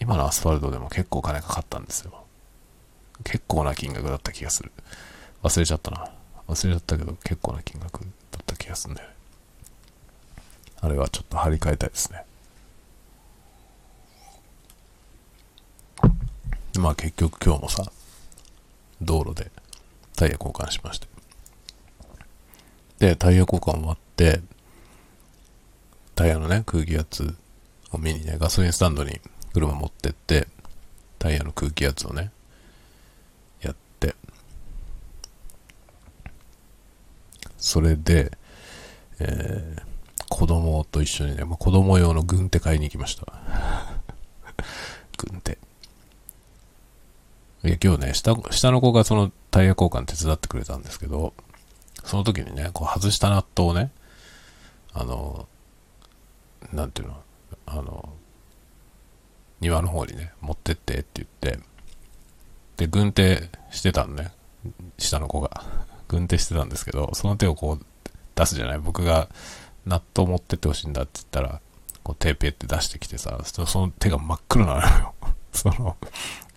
[0.00, 2.24] 今のアスファルトでも結構金かかったんですよ。
[3.24, 4.72] 結構な金額だった気がする。
[5.42, 6.10] 忘れちゃったな。
[6.46, 9.14] 忘れちゃったけど結構な金額だった気がするんだよね。
[10.80, 12.24] あれはちょっと張り替えたいですね。
[16.78, 17.90] まあ結局今日もさ、
[19.00, 19.50] 道路で
[20.16, 21.06] タイヤ交換しまして。
[22.98, 24.40] で、タイヤ交換終わって、
[26.14, 27.34] タイヤのね、空気圧
[27.90, 29.20] を見にね、ガソリンスタンドに
[29.52, 30.48] 車持ってって、
[31.18, 32.30] タイヤの空気圧をね、
[33.62, 34.14] やって、
[37.64, 38.30] それで、
[39.20, 39.82] えー、
[40.28, 43.26] 子供と一緒にね、まあ、子供用の軍手買いに行きました。
[45.16, 45.56] 軍手。
[47.64, 51.32] いや、今日ね、下、下の子がそのタイヤ交換手伝ってくれたんですけど、
[52.04, 53.90] その時にね、こう外したナットをね、
[54.92, 55.48] あの、
[56.70, 57.22] なんていうの、
[57.64, 58.10] あの、
[59.60, 61.64] 庭の方にね、持ってってって言って、
[62.76, 64.32] で、軍手してたのね、
[64.98, 65.83] 下の子が。
[66.14, 67.86] 軍手してたんですけど、その手をこう
[68.36, 69.28] 出すじゃない僕が
[69.86, 71.60] 納豆持ってってほしいんだって言ったら、
[72.02, 75.14] こう手ペって出してきてさ、その手が真っ黒なのよ。
[75.52, 75.96] その、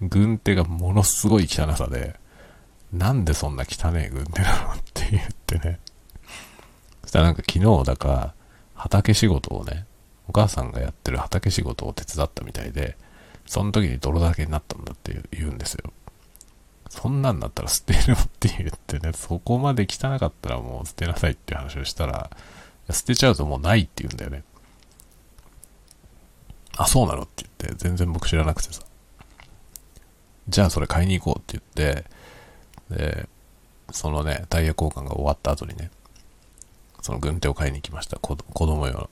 [0.02, 2.20] 軍手がものすごい汚さで、
[2.94, 5.80] なんでそんな汚い軍手なのって言ってね。
[7.02, 8.34] そしたらなんか昨日だか、
[8.76, 9.86] 畑仕事をね、
[10.28, 12.98] お母さんがやってる畑仕事を手伝ったみたいで、
[13.46, 15.94] その時に泥だらけになったんだって言うんですよ。
[16.90, 22.30] そんなんだったら捨てるって言ってね、そこまで汚かったらもう捨てなさいって話をしたら、
[22.90, 24.44] 捨てちゃうともうないって言うんだよね。
[26.78, 28.82] あ、そうなのって言って、全然僕知らなくてさ。
[30.48, 32.06] じゃあそれ買いに行こうって言って、
[32.90, 33.28] で、
[33.92, 35.92] そのね、タイヤ交換が終わった後にね、
[37.02, 38.18] その軍手を買いに行きました。
[38.20, 39.10] 子供用の。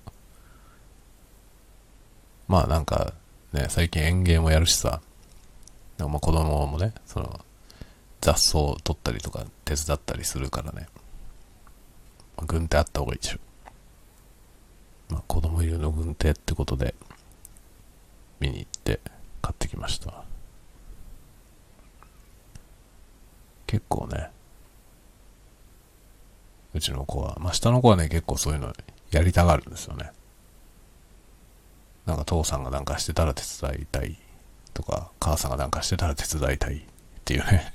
[2.47, 3.13] まあなんか
[3.51, 5.01] ね、最近園芸もやるしさ、
[5.97, 7.39] まあ子供もね、その
[8.21, 10.88] 雑草を取ったりとか手伝ったりするからね、
[12.45, 13.39] 軍手あった方がいいでしょ。
[15.10, 16.95] まあ子供用の軍手ってことで
[18.39, 18.99] 見に行って
[19.41, 20.23] 買ってきました。
[23.67, 24.32] 結構ね、
[26.73, 28.73] うちの子は、まあ下の子はね、結構そういうの
[29.12, 30.12] やりたがるんですよね。
[32.06, 34.17] なんか父さんがなんかしてたら手伝いたい
[34.73, 36.82] とか、母さんがなんかしてたら手伝いたいっ
[37.23, 37.71] ていうね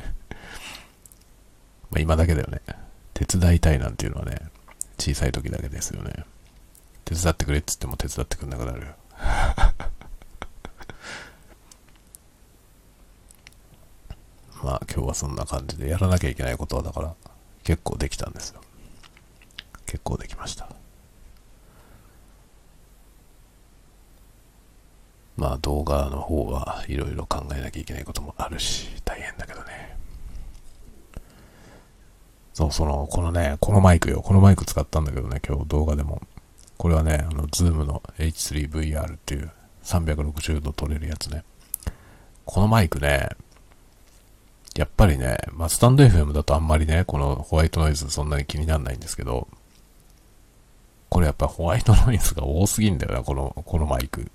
[1.90, 2.60] まあ今だけだよね。
[3.14, 4.38] 手伝いたいなんていうのはね、
[4.98, 6.24] 小さい時だけですよね。
[7.04, 8.86] 手伝ってくれっつっても手伝ってくんなくなる。
[14.62, 17.14] まあ今日はそんな感じでやらなきゃいけないことはだから
[17.64, 18.60] 結構できたんですよ。
[19.86, 20.68] 結構できました。
[25.36, 29.99] まあ動画の方はいろいろ考えなきゃいけないこともあるし、大変だけどね。
[32.60, 34.20] そう、その、このね、このマイクよ。
[34.20, 36.20] このマイク使ったんだけどね、今日動画でも。
[36.76, 39.50] これはね、あの、ズームの H3VR っていう
[39.84, 41.42] 360度撮れるやつね。
[42.44, 43.30] このマイクね、
[44.76, 49.48] やっぱりね、まあ、スタンド FM だとあんまりね、このホワイトノイズそんなに気にならないんですけど、
[51.08, 54.30] これやっぱホワイトノイズが多すぎんだよな、この、このマイク。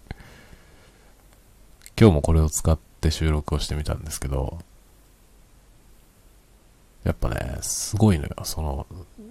[1.99, 4.59] 今日もこれを使って収録をしてみたんですけど、
[7.05, 8.35] やっぱね、すごいのよ。
[8.43, 8.85] その、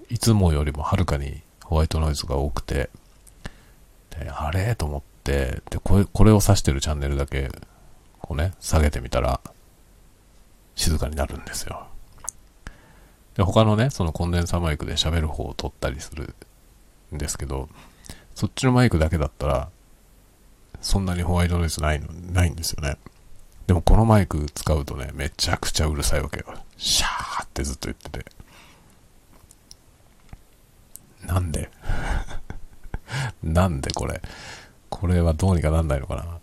[0.09, 2.89] いつもよりもはるかにホワイトノイズが多くて、
[4.11, 4.75] であれ？
[4.77, 7.51] と思って、で、これ、これを指してるチャンネルだけ、
[8.21, 9.41] こうね、下げてみたら、
[10.77, 11.87] 静かになるんですよ。
[13.35, 16.35] で、他のね、そのコンデンサーマイクで喋る方を撮ったりする
[17.13, 17.69] んですけど、
[18.37, 19.69] そっちのマイクだけだったら、
[20.81, 22.99] そんなにホワイトノイズないの、ないんですよね。
[23.67, 26.55] でもこのマイク使うとね、めちゃくちゃうるさいわけよ。
[26.77, 28.25] シャーってずっと言ってて。
[31.27, 31.71] なんで？
[33.43, 34.21] なんでこれ？
[34.91, 36.39] これはどうにかなんないのかな？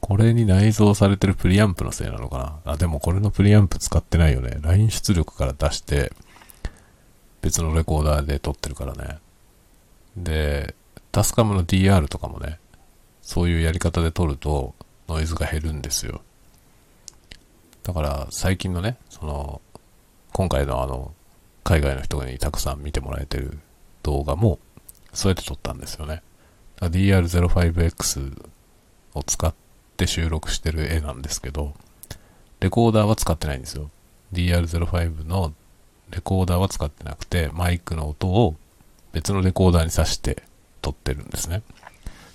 [0.00, 2.72] これに内蔵されてるプリアンプのせいなのかな？
[2.72, 4.58] あ、でもこれのプリアンプ使ってないよね。
[4.60, 6.12] ライン出力から出して、
[7.40, 9.18] 別のレコーダーで撮ってるからね。
[10.16, 10.74] で、
[11.12, 12.58] タスカムの DR とかもね、
[13.22, 14.74] そういうやり方で撮ると
[15.08, 16.22] ノイズが減るんですよ。
[17.88, 19.62] だから最近のね、その、
[20.34, 21.14] 今回のあの、
[21.64, 23.60] 海外の人にたくさん見てもらえてる
[24.02, 24.58] 動画も、
[25.14, 26.22] そうやって撮ったんですよね。
[26.82, 28.50] DR05X
[29.14, 29.54] を使っ
[29.96, 31.72] て収録してる絵なんですけど、
[32.60, 33.88] レコーダーは使ってないんですよ。
[34.34, 35.54] DR05 の
[36.10, 38.54] レコーダーは使ってなくて、マイクの音を
[39.12, 40.42] 別のレコーダーに挿して
[40.82, 41.62] 撮ってるんですね。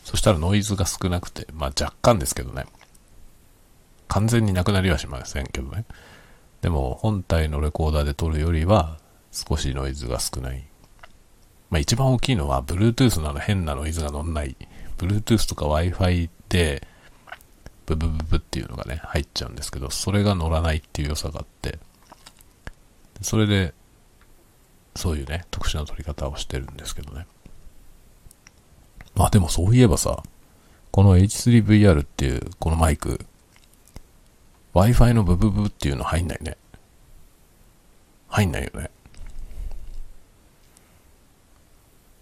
[0.04, 2.66] そしたらノイズが少なくて、まあ若干ですけどね。
[4.08, 5.86] 完全になくなりはしませんけどね。
[6.62, 8.98] でも本体のレコーダーで撮るよりは
[9.32, 10.63] 少しノイズが少ない。
[11.70, 14.56] まあ一番大きいのは、Bluetooth のあの変なノイズが乗んない。
[15.00, 16.88] Bluetooth とか Wi-Fi で、
[17.88, 21.80] ブブブブっていうのがね、入っちゃうんですけど、それが乗らないっていう良さがあって、
[23.22, 23.74] それで、
[24.96, 27.26] そういうね、特殊な取り方をしてるんですけどね。
[29.16, 30.22] まあでもそういえばさ、
[30.92, 33.26] この H3VR っていうこのマイク、
[34.74, 36.58] Wi-Fi のブブブっていうの入んないね。
[38.28, 38.90] 入んないよね。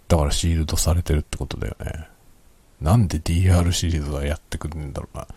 [0.09, 2.07] だからシールドされてるってことだよね。
[2.81, 5.27] なんで DR シリーズはやってくるんだろうな。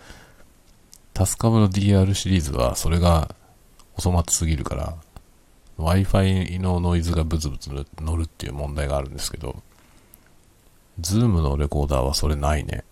[1.12, 3.32] タスカムの DR シリーズはそれが
[3.96, 4.96] お粗末すぎるから、
[5.78, 9.62] Wi-Fi のノイズがブツブツ乗るっていう問題があるんですけど、
[11.00, 12.82] Zoom のレコーダーはそれないね。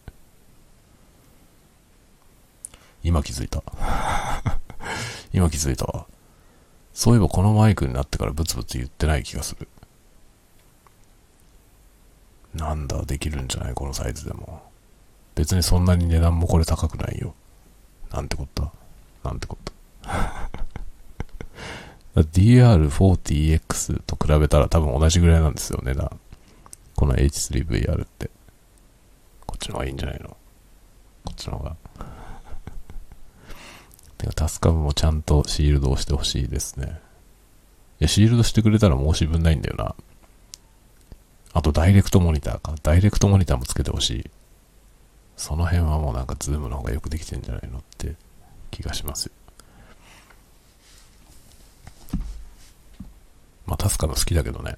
[3.03, 3.63] 今気づいた。
[5.33, 6.07] 今気づいたわ。
[6.93, 9.69] そういえばこのマイクになってからブツブツ言ってない気がする。
[12.55, 13.75] なんだ、できるんじゃない？
[13.75, 14.63] このサイズでも。
[15.35, 17.35] 別にそんなに値段もこれ高くないよ。
[18.13, 18.71] なんてこった？
[19.25, 19.65] なんてこっ
[20.03, 20.51] た？
[22.21, 26.21] DR40X と比べたら多分同じぐらいなんですよ、値段。
[26.95, 28.31] この H3VR って。
[29.47, 30.29] こっちの方がいいんじゃないの？
[30.29, 30.37] こ
[31.31, 31.77] っちの方が。
[34.23, 37.01] てか、タスカムもちゃんとシールドをしてほしいですね。
[38.01, 39.95] いや、シールドしてくれたら申し分ないんだよな。
[41.53, 42.75] あと、ダイレクトモニターか。
[42.83, 44.31] ダイレクトモニターもつけてほしい。
[45.37, 48.15] その辺はもうなんかズームの方がよくできてんじゃないのって
[48.71, 49.33] 気がしますよ。
[53.67, 54.77] まあ、タスカム好きだけどね。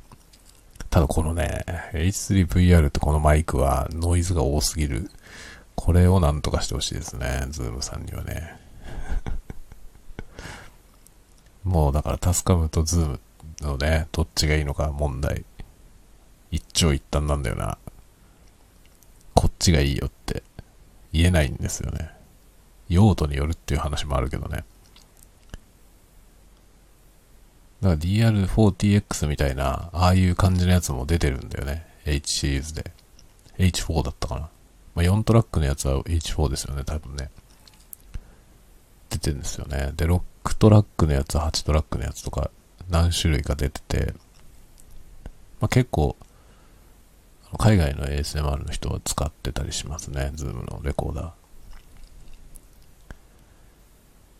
[0.90, 5.10] ただこのね、H3VR ってこのマイクはノイズが多すぎる。
[5.74, 7.46] これをなんとかしてほしいですね。
[7.50, 8.56] ズームさんにはね。
[11.64, 13.20] もうだからタスカムとズーム
[13.60, 15.44] のね、どっちがいいのか問題。
[16.50, 17.78] 一長一短なんだよな。
[19.34, 20.42] こっちがいいよって
[21.12, 22.10] 言えないんですよね。
[22.88, 24.64] 用途によるっていう話もあるけどね。
[27.80, 31.86] だから DR40X みたいな、ああいう感じのやつも出てるんだよね。
[32.04, 32.92] H シリーズで。
[33.58, 34.40] H4 だったかな。
[34.94, 37.30] まあ、4トラックのやつは H4 ですよね、多分ね。
[39.10, 39.92] 出てるんですよね。
[39.96, 40.22] で、6
[40.58, 42.50] トラックのやつ、8トラックのやつとか、
[42.88, 44.14] 何種類か出てて、
[45.60, 46.16] まあ、結構、
[47.58, 50.32] 海外の ASMR の人は使ってたりしますね。
[50.34, 51.30] ズームのレコーダー。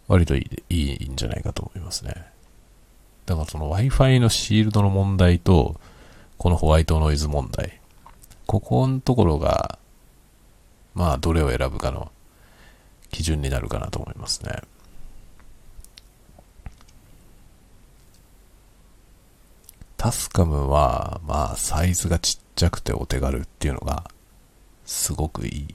[0.08, 2.14] 割といいいいんじゃないかと思いますね。
[3.26, 5.80] だからその Wi-Fi のシールドの問題と、
[6.36, 7.80] このホワイトノイズ問題。
[8.46, 9.78] ここのところが、
[10.94, 12.12] まあ、どれを選ぶかの
[13.14, 14.60] 基準になるかなと思いますね。
[19.96, 24.10] タスカムは、まあ、サイズがちっちゃくてお手軽っていうのが、
[24.84, 25.74] すごくいい。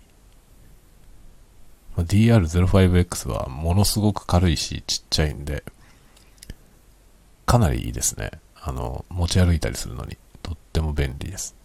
[1.95, 5.63] DR05X はものすごく軽いし、ちっちゃいんで、
[7.45, 8.31] かなりいいですね。
[8.53, 11.55] あの、持ち歩いたりするのに、とっても便利です。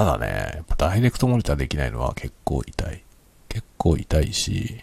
[0.00, 3.04] ただね、やっぱダイレクトモニターできないのは結構痛い。
[3.50, 4.82] 結構痛いし、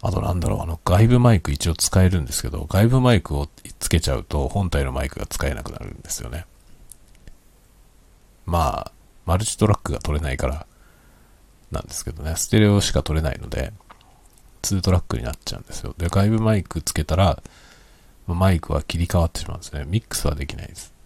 [0.00, 6.46] あとなんだろう、あの外部マイク一応使えるんですけど、外部マイクをつけちゃうと本体のマイクが使えなくなるんですよね。
[8.46, 8.92] まあ、
[9.26, 10.66] マルチトラックが取れないから
[11.70, 13.74] なんですけどね、ステレオしか取れないので、
[14.62, 15.94] 2トラックになっちゃうんですよ。
[15.98, 17.42] で、外部マイクつけたら、
[18.26, 19.84] マイクは切り替わってしまうんですね。
[19.86, 20.96] ミックスはできないです。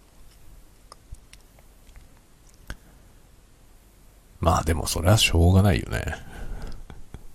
[4.42, 6.02] まあでもそれはしょうがないよね。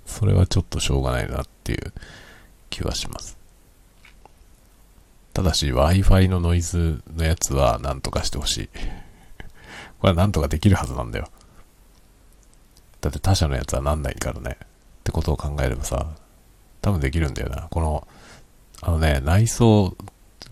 [0.05, 1.93] それはちょっとしょうがないなっていう
[2.69, 3.37] 気はします。
[5.33, 8.69] ただし Wi-Fi のノイズのやつは何とかしてほしい。
[9.99, 11.29] これは何とかできるはずなんだよ。
[12.99, 14.57] だって他社のやつはなんないからね。
[14.61, 14.67] っ
[15.05, 16.07] てことを考えればさ、
[16.81, 17.67] 多分できるんだよな。
[17.69, 18.05] この、
[18.81, 19.95] あのね、内装、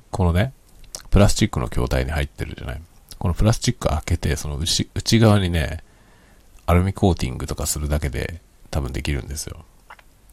[0.10, 0.54] このね、
[1.10, 2.82] プラスチックの筐体に入ってるじゃない。
[3.20, 5.84] このプラスチック開けて、その内内側にね、
[6.68, 8.42] アルミコーティングとかするだけで
[8.72, 9.66] 多分できるんですよ。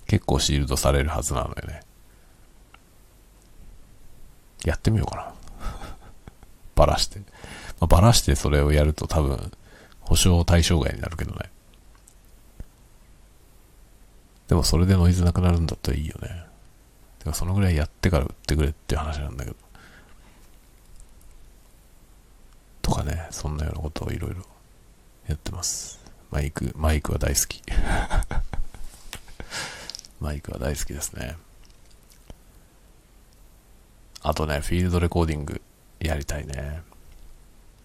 [0.07, 1.83] 結構シールドされるはずなのよね。
[4.65, 5.35] やってみようかな。
[6.75, 7.19] バラして。
[7.19, 7.25] ま
[7.81, 9.53] あ、バラしてそれをやると多分、
[10.01, 11.51] 保証対象外になるけどね。
[14.49, 16.45] でもそれでノイズなくなるんだったらいいよね。
[17.19, 19.57] てかそのぐらいやってから売ってくれっていう話なんだけど。
[22.83, 24.43] とかね、そんなようなことをいろいろ
[25.29, 26.02] やってます。
[26.33, 27.63] マイク、マイクは大好き。
[30.19, 31.37] マイクは大好きですね。
[34.23, 35.61] あとね、フィールドレコーディング
[36.01, 36.83] やりたいね。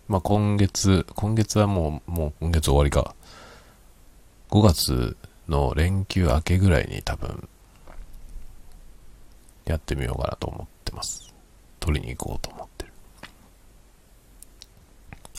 [0.08, 3.14] まあ、今月、今月はもう、もう今月終わりか。
[4.50, 5.18] 5月
[5.50, 7.50] の連休明けぐらいに多分、
[9.66, 11.34] やってみようかなと思ってます。
[11.82, 12.94] 取りに行こうと思ってる。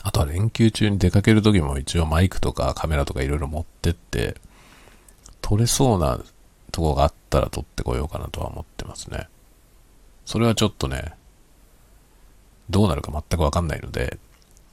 [0.03, 4.35] あとは連休中に出かける時も一応マイクとかカメラとかいろいろ持ってって、
[5.41, 6.23] 撮れそうな
[6.71, 9.27] とこがあったら撮ってこようかなとは思ってますね。
[10.25, 11.13] それはちょっとね、
[12.69, 14.19] どうなるか全くわかんないので、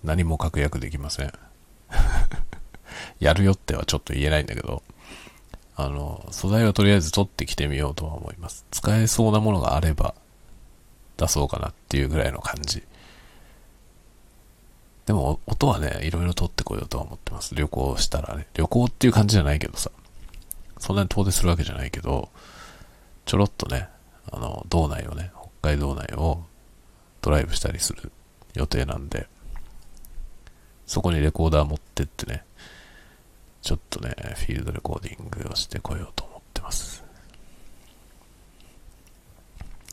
[0.05, 1.33] 何も確約できません。
[3.19, 4.83] やるよってはちょっと言えないんだけど、
[5.77, 8.65] あの、素材はとりあえず取ってきてみようとは思います。
[8.71, 10.15] 使えそうなものがあれば
[11.17, 12.83] 出そうかなっていうぐらいの感じ。
[15.07, 17.55] でも音はね、いろいろ取ってこようとは思ってます。
[17.55, 18.49] 旅行したらね。
[18.55, 19.91] 旅行っていう感じじゃないけどさ。
[20.79, 22.29] そんなに遠出するわけじゃないけど、
[23.25, 23.89] ちょろっとね、
[24.31, 25.31] あの、道内をね、
[25.61, 26.45] 北海道内を
[27.23, 28.13] ドライブしたりする
[28.55, 29.29] 予定なんで、
[30.87, 32.45] そこにレコーダー持ってってね、
[33.63, 37.05] ちょっとね、フィールドレコーディングをしてこようと思ってます。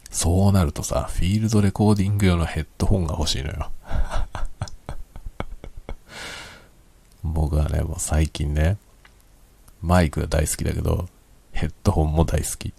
[0.09, 3.71] そうなるとさ、フィールドレコーディング用のヘッドホンが欲しいのよ。
[7.23, 8.77] 僕はね、もう最近ね、
[9.81, 11.07] マイクが大好きだけど、
[11.51, 12.73] ヘッドホンも大好き。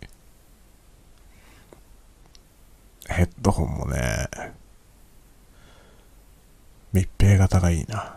[3.08, 4.28] ヘッドホンもね、
[6.92, 8.16] 密閉型がいいな。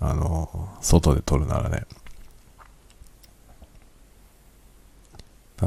[0.00, 1.84] あの、外で撮るならね。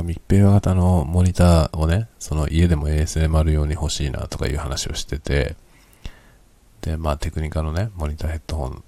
[0.04, 5.56] 密閉型のモニターをね、その家でも ASMR 用に欲しいなとかいう話をしてて、
[6.82, 8.84] で、まあテクニカのね、モニターヘッドホン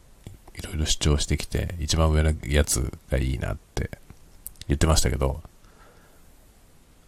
[0.59, 3.89] いろいろ主張してきて、一番上のやつがいいなって
[4.67, 5.41] 言ってましたけど、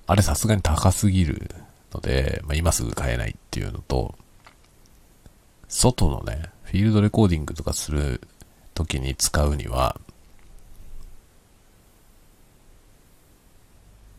[0.07, 1.53] あれさすがに高すぎる
[1.93, 4.15] ので、まあ、今すぐ買えないっていうのと、
[5.67, 8.21] 外のね、フィールドレコーディングとかする
[8.73, 9.99] 時に使うには、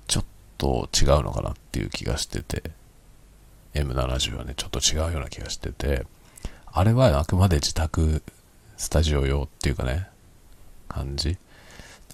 [0.09, 0.24] ちょっ
[0.59, 2.70] と違うのかなっていう気がしてて、
[3.72, 6.05] M70 はね、ちょっと違うような気がしてて、
[6.66, 8.22] あれはあくまで自宅
[8.77, 10.09] スタジオ用っていうかね、
[10.89, 11.39] 感じ。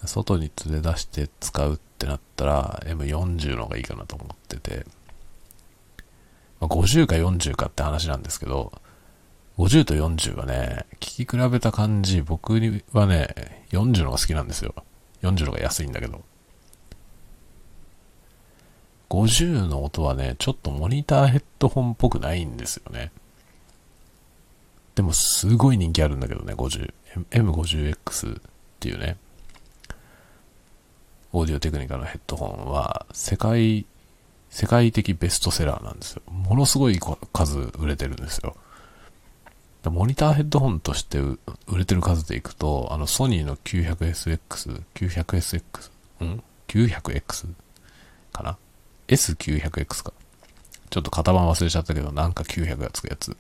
[0.05, 4.87] 外に連れ出して使うってなったら M40 の方がいいかなと思ってて、
[6.61, 8.73] まあ、50か40かって話なんですけど、
[9.59, 14.75] 50と40はね、聞き比べた感じ、僕にはね、40のが好きなんですよ。
[15.23, 16.23] 40のが安いんだけど。
[19.11, 23.11] 50の音はね、ちょっとモニターヘッドホンっぽくないんですよね。
[24.99, 26.93] でもすごい人気あるんだけどね、50。
[27.31, 28.43] M50X っ
[28.81, 29.17] ていうね、
[31.33, 33.87] オーディオテクニカのヘッドホンは世界
[34.51, 36.23] 世界的ベストセラーなんですよ。
[36.27, 36.99] ものすごい
[37.33, 38.57] 数売れてるんですよ。
[39.85, 41.39] モニターヘッドホンとして売
[41.77, 47.47] れてる数でいくと、あのソニーの 900SX、900SX、ん ?900X
[48.33, 48.59] かな
[49.07, 50.13] ?S900X か。
[50.91, 53.37] ちょっと型番忘れちゃったけど、なんか900がつくやつ。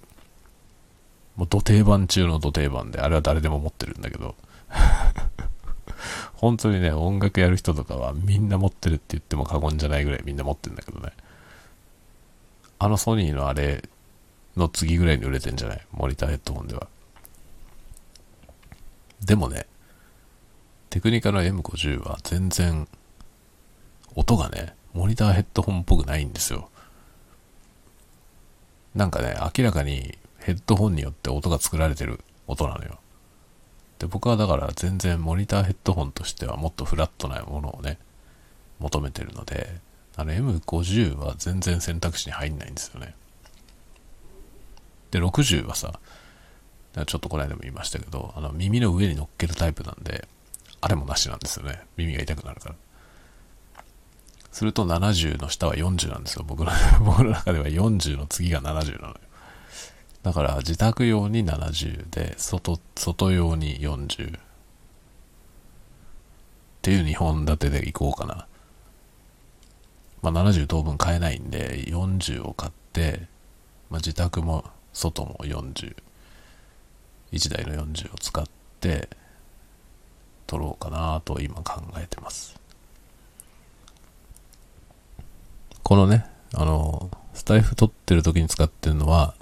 [1.39, 4.34] もう土定番中の土定番で、あれは誰でも持ってるんだけど。
[6.34, 11.12] 本当にね、音楽やる人とかはみんな持ってるって言っても過言じゃないぐらいみんな持ってるんだけどね。
[12.80, 13.89] あのソニーのあれ
[14.57, 15.86] の次ぐらいに売れてんじゃない？
[15.93, 16.89] モニターヘッドホンでは。
[19.24, 19.66] でもね、
[20.91, 22.89] テクニカの M50 は全然
[24.16, 26.68] 音がね、モニターヘッドホンっぽくないんですよ。
[28.97, 32.99] なんかね、明らかにヘッドホンによって音が作られてる音なのよ。
[33.99, 37.99] で、僕はだから全然モニターヘッドホンとしてはもっとフラットなものをね、
[38.78, 39.76] 求めてるので、
[40.16, 43.14] あの M50 は全然選択肢に入んないんですよね。
[45.11, 45.99] で、60はさ、
[47.07, 50.26] ちょっとこの間も言いましたけど、あの耳の上に乗っけるタイプなんで、
[50.80, 51.80] あれもなしなんですよね。
[51.97, 52.74] 耳が痛くなるから。
[54.51, 56.45] すると70の下は40なんですよ。
[56.47, 56.72] 僕の、
[57.05, 59.20] 僕の中では40の次が70なのよ。
[60.23, 64.39] だから自宅用に70で、外、外用に40。
[64.39, 64.41] っ
[66.83, 68.47] ていう2本立てでいこうかな。
[70.23, 73.29] まあ70当分買えないんで、40を買って、
[73.91, 75.97] まあ自宅も外も40。
[77.33, 78.45] 1台の40を使っ
[78.81, 79.09] て、
[80.47, 82.59] 撮ろうかなと今考えてます。
[85.83, 89.35] このね、あの、スタイフ撮ってる時に使ってるのは、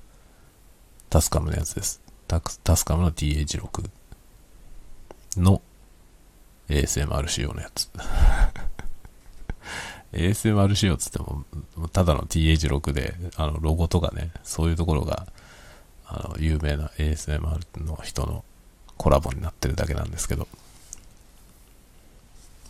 [1.11, 2.01] タスカムのやつです。
[2.29, 3.89] タスカムの TH6
[5.39, 5.63] の
[6.69, 7.89] ASMR 仕様のやつ。
[10.13, 11.45] ASMR 仕様つっても、
[11.93, 15.27] ただの TH6 で、あの、ロゴとかね、そういうところが、
[16.07, 18.45] あの、有名な ASMR の人の
[18.97, 20.49] コラボになってるだけなんですけど、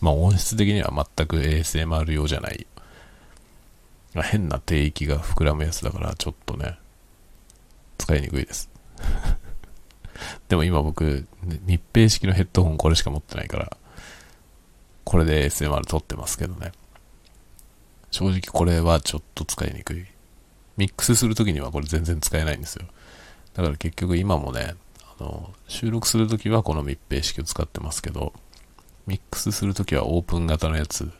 [0.00, 2.66] まあ音質的には全く ASMR 用じゃない。
[4.14, 6.78] 変な低域が膨らむやつだから、ちょっとね、
[7.98, 8.70] 使いにくいです。
[10.48, 13.76] でも今僕、密閉式のヘッドホンこれしか持ってないから、
[15.04, 16.72] これで SMR 撮ってますけどね。
[18.10, 20.06] 正直これはちょっと使いにくい。
[20.76, 22.86] ミックスするときにはこれ全然使えないんですよ。
[23.54, 24.74] だから結局今もね、
[25.18, 28.32] あの、収録するときはこの密閉式を使ってますけど、
[29.06, 31.10] ミックスするときはオープン型のやつ、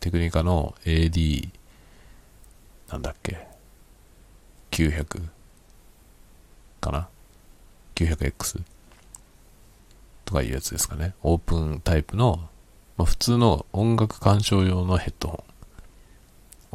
[0.00, 1.50] テクニカの AD、
[2.88, 3.46] なんだっけ、
[4.72, 5.28] 900
[6.80, 7.08] かな
[7.94, 8.62] ?900X
[10.24, 11.14] とかいうやつですかね。
[11.22, 12.48] オープンタイプの、
[12.96, 15.44] まあ、普通の音楽鑑賞用のヘッドホ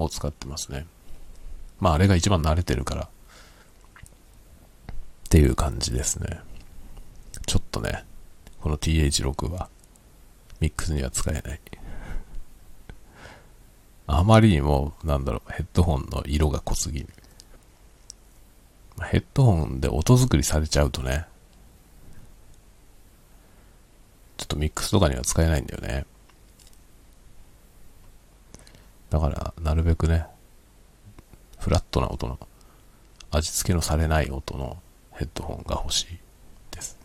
[0.03, 0.85] ンを使ってますね。
[1.79, 3.03] まああれが一番慣れてるから。
[3.03, 3.09] っ
[5.29, 6.39] ていう感じですね。
[7.47, 8.05] ちょっとね、
[8.61, 9.69] この TH6 は
[10.59, 11.59] ミックスには使えない。
[14.05, 17.07] あまりにも、なんだろう、ヘッドホンの色が濃すぎる。
[19.05, 21.25] ヘッドホンで音作りされちゃうとね、
[24.37, 26.05] ちょっとミックスとかには使えないんだよね。
[29.09, 30.25] だから、なるべくね、
[31.59, 32.39] フラットな音の、
[33.31, 34.81] 味付けのされない音の
[35.13, 36.17] ヘッドホンが欲しい
[36.71, 36.97] です。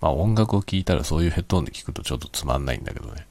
[0.00, 3.26] まあ音楽を聴いたらそういうヘッドホンで聞くとちょっとつまんないんだけどね。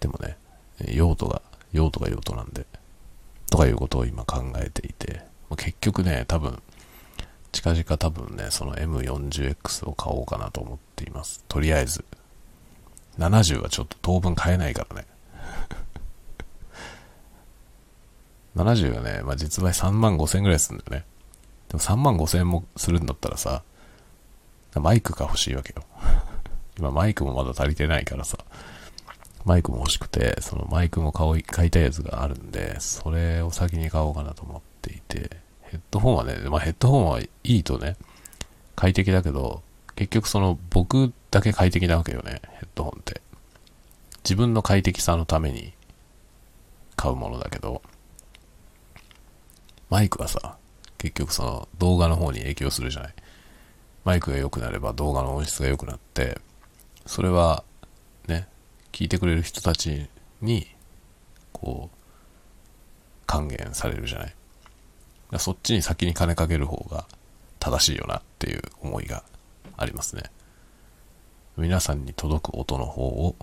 [0.00, 0.36] でもね、
[0.92, 2.66] 用途が、用途が用途なんで、
[3.50, 5.22] とかいうことを今考えていて、
[5.56, 6.60] 結局ね、多分、
[7.52, 11.44] 近々多分ね、その M40X を買おうかなと思っています。
[11.48, 12.04] とりあえず。
[13.18, 15.06] 70はちょっと当分買えないからね。
[18.56, 21.06] 70がね、まあ、実売3万5千ぐらいするんだよね。
[21.68, 23.62] でも3万5千もするんだったらさ、
[24.74, 25.84] マイクが欲しいわけよ。
[26.78, 28.38] 今マイクもまだ足りてないからさ、
[29.44, 35.30] マイクも欲しくて、そのマイクも買い買いたいやつがあるんで、それを先に買おうかなと思っていて、
[35.62, 37.96] ヘッドホンはね、まあヘッドホンはいいとね、
[38.76, 39.62] 快適だけど、
[39.96, 43.20] 結局その僕だけ快適なわけよね、ヘッドホンって。
[44.24, 45.74] 自分の快適さのために
[46.96, 47.82] 買うものだけど、
[49.90, 50.56] マイクはさ、
[50.96, 53.14] 結局その動画の方に影響するじゃない。
[54.04, 56.38] マイクが良くなれば動画の音質が良くなって、
[57.06, 57.64] それは、
[58.94, 60.06] 聞いてくれる人たち
[60.40, 60.68] に、
[61.52, 61.96] こう、
[63.26, 64.34] 還元されるじゃない。
[65.40, 67.04] そっちに先に金かける方が
[67.58, 69.24] 正しいよなっていう思いが
[69.76, 70.22] ありますね。
[71.56, 73.34] 皆さんに届く音の方を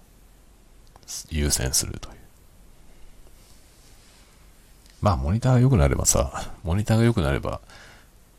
[1.30, 2.16] 優先するという。
[5.02, 7.60] まあ、モニターが良くなればさ、モニターが良くなれば、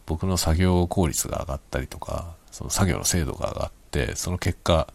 [0.07, 4.89] 僕の作業効率が上がったりとか、その作業の精度が上がって、その結果、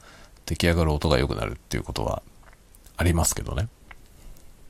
[0.47, 2.23] 出来上がる音が良くなるっていうことは
[2.95, 3.67] ありますけどね。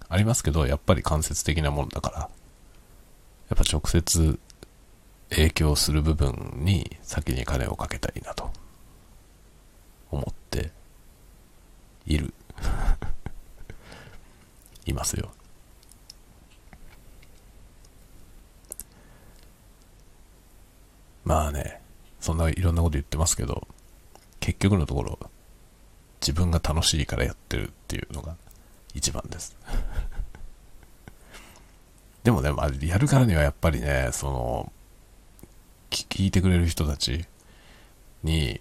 [0.09, 2.29] ありますけど、やっぱり間接的なものだから、や
[3.53, 4.39] っぱ直接
[5.29, 8.49] 影響する部分に先に金をかけたいなと
[10.09, 10.71] 思って
[12.07, 12.33] いる。
[14.87, 15.31] いますよ。
[21.23, 21.81] まあね、
[22.19, 23.67] そんないろんなこと言ってますけど、
[24.39, 25.19] 結局のところ、
[26.27, 28.35] 自分が楽しいからやってるっていうのが
[28.93, 29.55] 一番です。
[32.25, 34.73] でもね、まあ、やるからにはやっぱりね、その、
[35.89, 37.25] 聞いてくれる人たち
[38.23, 38.59] に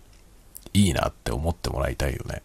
[0.74, 2.44] いいなって思ってもらいたいよね。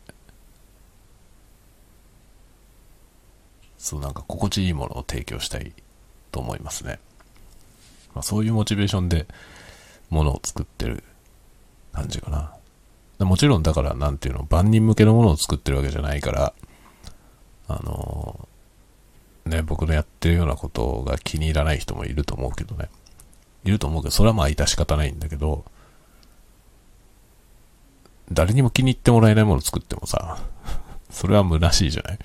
[3.78, 5.72] そうなんか心地いいものを提供したい
[6.32, 7.00] と思いますね。
[8.16, 9.28] まあ、そういうモチベーションで
[10.10, 11.04] ものを作ってる
[11.94, 12.56] 感じかな。
[13.26, 16.54] もちろんだから、なんていうの、万人向けのものを作ってるわけじゃないから、
[17.68, 18.48] あの、
[19.46, 22.90] ね、僕のやってるようなことが気に入らない人もいると思うけどね。
[23.64, 25.66] いると思うけど、それはまあ致し方ないんだけど、
[28.32, 30.38] 誰にも気に入ってもらえないものを作ってもさ、
[31.10, 32.20] それは虚しいじゃない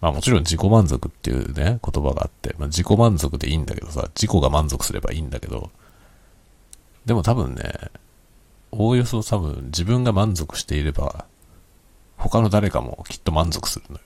[0.00, 5.70] まあもちろん自己満足っていうね、言葉があって、まあ自己満足でいいんだけどさ、自己が満足すればいいんだけど、
[7.04, 7.72] でも多分ね、
[8.72, 11.26] おおよそ多分自分が満足していれば、
[12.16, 14.00] 他の誰かもきっと満足するの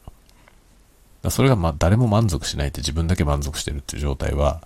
[1.25, 1.31] よ。
[1.31, 4.63] それがま誰も満足しないって自分だけ満足してるっていう状態は、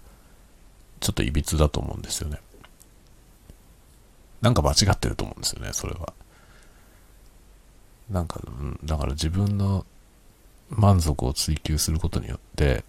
[1.01, 2.39] ちょっと歪だと思うんですよね。
[4.41, 6.13] なんか間違ってると思うんですよね、それは。
[8.09, 8.41] なんか、
[8.85, 9.85] だから自分の
[10.71, 12.85] 満足を追求することによって、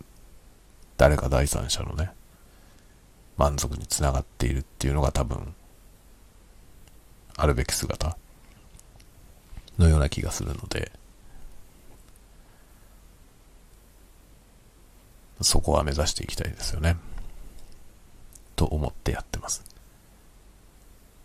[0.98, 2.12] 誰か第三者のね、
[3.38, 5.54] 満足につながっているっていうのが多分、
[7.36, 8.18] あるべき姿
[9.78, 10.92] のような気がするので、
[15.42, 16.98] そこは目指していきたいですよね。
[18.56, 19.64] と思ってやってます。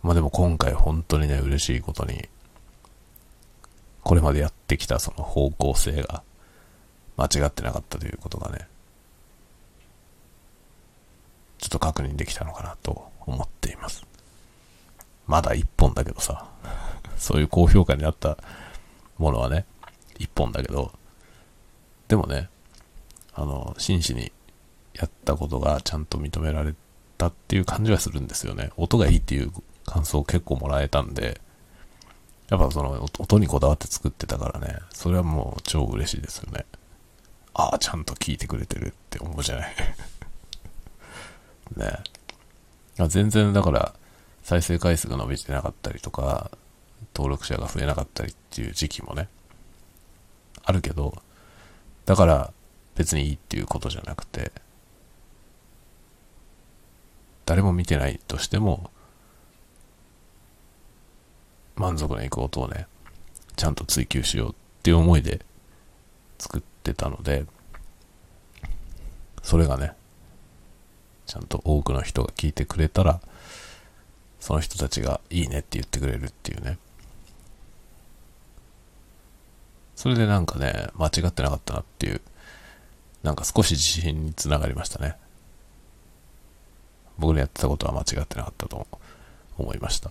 [0.03, 2.29] まあでも今回本当にね、嬉しいことに、
[4.03, 6.23] これまでやってきたその方向性が
[7.17, 8.69] 間違ってなかったということがね、
[11.59, 14.07] ちょっと確認できたのかなと思っています。
[15.27, 16.47] まだ一本だけどさ、
[17.17, 18.37] そういう高評価になった
[19.19, 19.65] ものはね、
[20.19, 20.93] 一本だけど、
[22.09, 22.49] でもね、
[23.35, 24.33] あの、真摯に
[24.95, 26.75] やったことがちゃんと認められ
[27.19, 28.71] たっていう感じはするんですよね。
[28.77, 29.53] 音がいいっていう
[29.85, 31.41] 感想を結構もらえたんで、
[32.49, 36.65] やっぱその音にこだわって作ってたからね、それはもう超嬉しいですよね。
[37.55, 39.75] ああ、ちゃんと聞いてくれてるって思うじゃない。
[41.77, 41.99] ね
[43.09, 43.93] 全然だから
[44.47, 46.53] 再生回数が伸びてなかったりとか、
[47.17, 49.29] 登録者が増えなかったりっていう時期もね、
[50.63, 51.21] あるけど、
[52.05, 52.53] だから
[52.95, 54.53] 別にいいっていうことじゃなくて、
[57.45, 58.93] 誰も見てないとしても、
[61.75, 62.87] 満足のいく音をね、
[63.57, 65.45] ちゃんと追求しようっていう思いで
[66.39, 67.47] 作ってたので、
[69.43, 69.95] それがね、
[71.27, 73.21] ちゃんと多くの人が聞いてくれたら、
[74.41, 76.79] その人たちがいいねって言ってくれるっていうね。
[79.97, 82.21] それでなんかね、間違ってなかったなっていう、
[83.23, 85.17] なんか少し自信につながりましたね。
[87.19, 88.87] 僕のやってたことは間違ってなかったと
[89.59, 90.11] 思いました。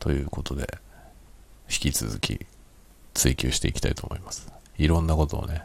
[0.00, 0.78] ということで、
[1.70, 2.44] 引き続き
[3.14, 4.52] 追求していきたいと思います。
[4.78, 5.62] いろんなことをね、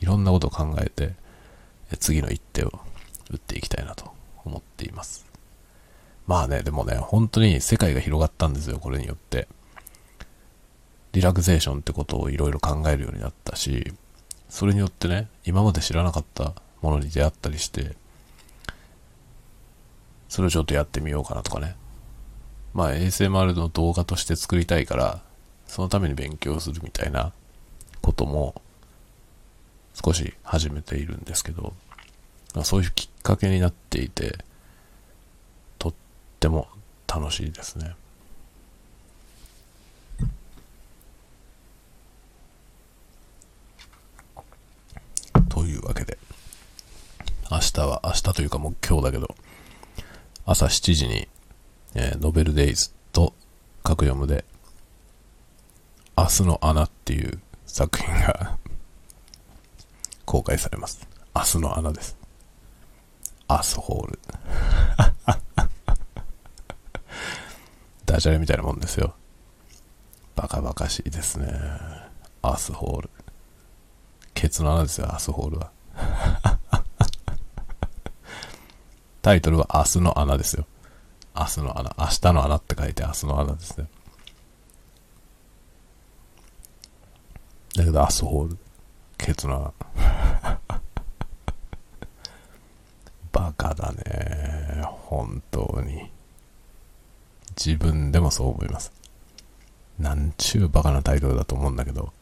[0.00, 1.14] いろんなことを考えて、
[1.98, 2.72] 次の一手を
[3.30, 4.10] 打っていきたいなと
[4.44, 5.27] 思っています。
[6.28, 9.48] まあね、でもね、本当に世界が広がったんですよ、これによって。
[11.12, 13.94] リラクゼーションってことをいろいろ考えるようになったし、
[14.50, 16.52] それによってね、今まで知らなかった
[16.82, 17.96] ものに出会ったりして、
[20.28, 21.76] それをちょっとやってみようかなとかね。
[22.74, 25.22] まあ ASMR の動画として作りたいから、
[25.66, 27.32] そのために勉強するみたいな
[28.02, 28.60] ことも
[29.94, 31.72] 少し始めているんですけど、
[32.64, 34.44] そういうきっかけになっていて、
[36.38, 36.68] っても
[37.08, 37.96] 楽しいですね。
[45.48, 46.16] というわけで、
[47.50, 49.34] 明日は、明日というかもう今日だけど、
[50.46, 51.26] 朝7時に、
[51.96, 53.34] えーノベルデイズと
[53.82, 54.44] 各読むで、
[56.16, 58.56] 明日の穴っていう作品が
[60.24, 61.04] 公開されます。
[61.34, 62.16] 明日の穴です。
[63.48, 64.18] アスホール。
[68.08, 69.14] ダジャレみたいなもんですよ。
[70.34, 71.46] バカバカしいですね。
[72.40, 73.10] アスホール。
[74.32, 75.70] ケツの穴ですよ、アスホールは。
[79.20, 80.66] タイトルは明日の穴ですよ。
[81.36, 81.94] 明日の穴。
[81.98, 83.86] 明日の穴って書いて明日の穴ですね。
[87.76, 88.58] だけど、アスホール。
[89.18, 90.58] ケツの穴。
[93.32, 94.82] バカだね。
[94.82, 96.17] 本当に。
[97.58, 98.92] 自分でもそう思います。
[99.98, 102.12] なんちゅうバカなタイトルだと思うんだけど。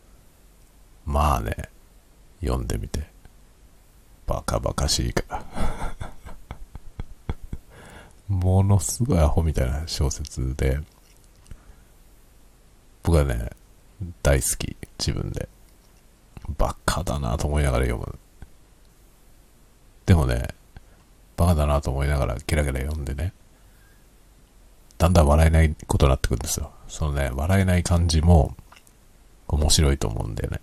[1.04, 1.54] まあね、
[2.40, 3.06] 読んでみて。
[4.26, 5.44] バカバカしいから。
[8.28, 10.80] ものすごいアホみたいな小説で、
[13.02, 13.50] 僕はね、
[14.22, 15.48] 大好き、自分で。
[16.56, 18.18] バカだなと思いながら読む。
[20.06, 20.48] でもね、
[21.36, 23.32] バカだなと思いながらゲラゲラ読んでね、
[24.98, 26.72] だんだん笑えないことになってくるんですよ。
[26.88, 28.56] そのね、笑えない感じも
[29.48, 30.60] 面白いと思うんだよね。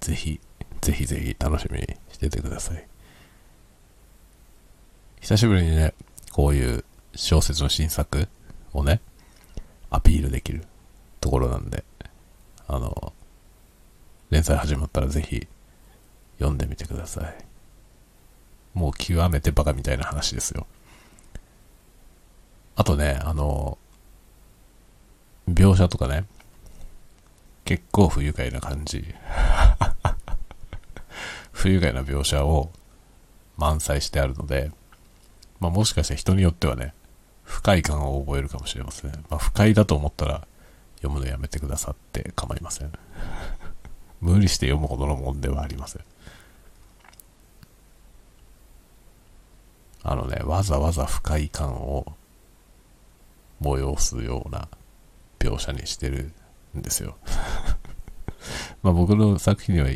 [0.00, 0.40] ぜひ、
[0.80, 2.86] ぜひぜひ楽しみにしててください。
[5.20, 5.94] 久しぶりにね、
[6.32, 6.84] こういう
[7.14, 8.28] 小説の新作
[8.72, 9.00] をね、
[9.90, 10.64] アピールできる
[11.20, 11.84] ところなんで、
[12.66, 13.12] あの、
[14.30, 15.46] 連載始まったらぜひ
[16.38, 17.44] 読んでみてください。
[18.74, 20.66] もう極めてバカみたいな話ですよ。
[22.78, 23.76] あとね、あの、
[25.48, 26.26] 描写とかね、
[27.64, 29.04] 結構不愉快な感じ。
[31.50, 32.70] 不愉快な描写を
[33.56, 34.70] 満載してあるので、
[35.58, 36.94] まあもしかして人によってはね、
[37.42, 39.10] 不快感を覚えるかもしれません。
[39.28, 40.46] まあ不快だと思ったら
[40.98, 42.92] 読むのやめてくださって構いません。
[44.22, 46.04] 無理して読むほどのもんではありません。
[50.04, 52.14] あのね、わざわざ不快感を
[53.60, 54.68] 催すような
[55.38, 56.32] 描写にしてる
[56.76, 57.16] んですよ。
[58.82, 59.88] まあ僕の作品には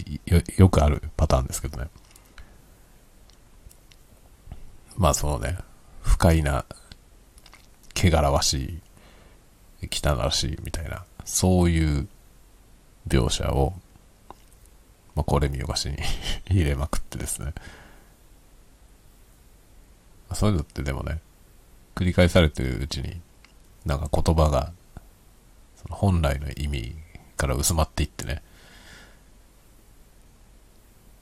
[0.56, 1.88] よくあるパターンですけどね。
[4.96, 5.58] まあそのね、
[6.02, 6.64] 不快な、
[7.94, 8.80] 汚らわし
[9.82, 12.08] い、汚らしいみたいな、そういう
[13.08, 13.74] 描写を、
[15.14, 15.96] まあこれ見よがしに
[16.50, 17.52] 入れまくってですね。
[20.34, 21.20] そういうのってでもね、
[21.94, 23.20] 繰り返されてるうちに、
[23.84, 24.72] なんか言葉が、
[25.76, 26.96] その本来の意味
[27.36, 28.42] から薄まっていってね、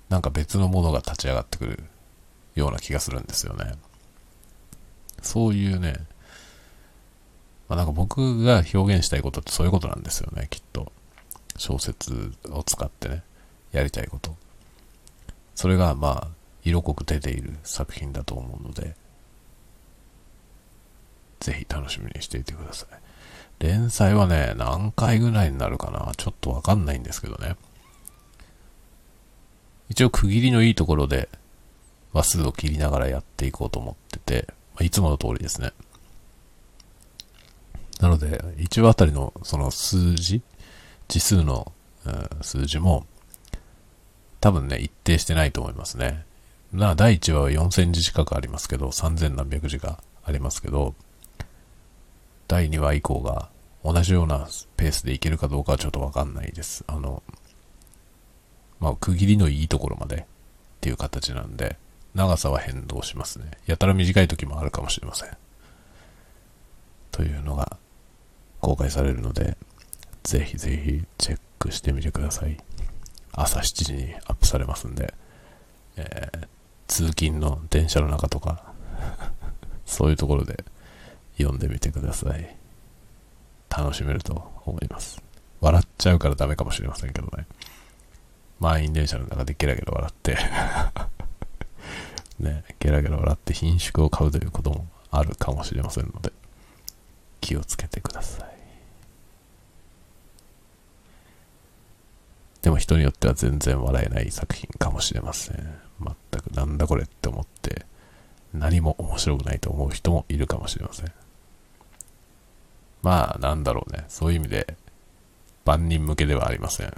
[0.09, 1.85] なんか別のものが立ち上がってくる
[2.55, 3.75] ような気がするんですよね。
[5.23, 5.95] そういうね、
[7.69, 10.93] まあ、なんか僕が表現したいことってそういうことなんですよね、きっと。
[11.57, 13.23] 小説を使ってね、
[13.73, 14.37] やりたいこと。
[15.55, 16.29] それがまあ、
[16.65, 18.97] 色濃く出ている作品だと思うので、
[21.41, 22.89] ぜひ楽しみにしていてください。
[23.59, 27.57] 連載はね、何回ぐらいになるかなちょっとわかんないんですけどね。
[29.91, 31.29] 一応区切りのいいところで
[32.13, 35.73] 話数を切りながらやっていこうと思ってて、まあ、いつもの通りですね。
[38.01, 40.43] なので、1話あたりのその数字、
[41.09, 41.73] 字数の、
[42.07, 43.07] うん、数字も、
[44.41, 46.25] 多分ね、一定してないと思いますね。
[46.73, 50.95] な、第1話は4000字近くありますけど、3000何百字がありますけど、
[52.51, 53.49] 第2話以降が
[53.85, 56.83] 同じようなペースでいけるかどうかはちょっとわかんないです。
[56.89, 57.23] あの、
[58.81, 60.25] まあ、区切りのいいところまでっ
[60.81, 61.77] ていう形なんで、
[62.13, 63.53] 長さは変動しますね。
[63.67, 65.31] やたら短い時もあるかもしれません。
[67.13, 67.77] というのが
[68.61, 69.57] 公開されるので、
[70.25, 72.57] ぜひぜひチェックしてみてください。
[73.31, 75.15] 朝7時にアップされますんで、
[75.95, 76.49] えー、
[76.89, 78.65] 通勤の電車の中とか
[79.87, 80.65] そういうところで
[81.43, 82.57] 読んでみてください。
[83.69, 85.23] 楽しめると思います。
[85.61, 87.47] 笑っちゃうからダメかもしれませんけどね。
[88.59, 90.37] 満員電車の中でゲラゲラ笑って
[92.39, 96.33] ね、ゲラゲラ笑って品種を買うということもあるかもしれませんので、
[97.41, 98.51] 気をつけてください。
[102.63, 105.57] でも人によっては全然笑えない作品かもしれません。
[106.01, 107.87] 全くなんだこれって思って、
[108.53, 111.13] 何も面白くないと思う人もいるかもしれません。
[113.03, 114.05] まあ、なんだろうね。
[114.09, 114.77] そういう意味で、
[115.65, 116.93] 万人向けではありません。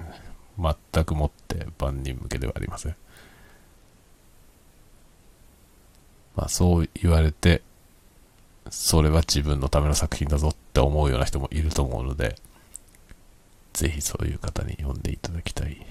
[0.58, 2.96] 全くもって万人向けではありません。
[6.34, 7.62] まあ、そう言われて、
[8.70, 12.36] それは自分のための作品だぞって思うような人もいると思うので、
[13.72, 15.76] ぜひそういう方に読んでいただきたい。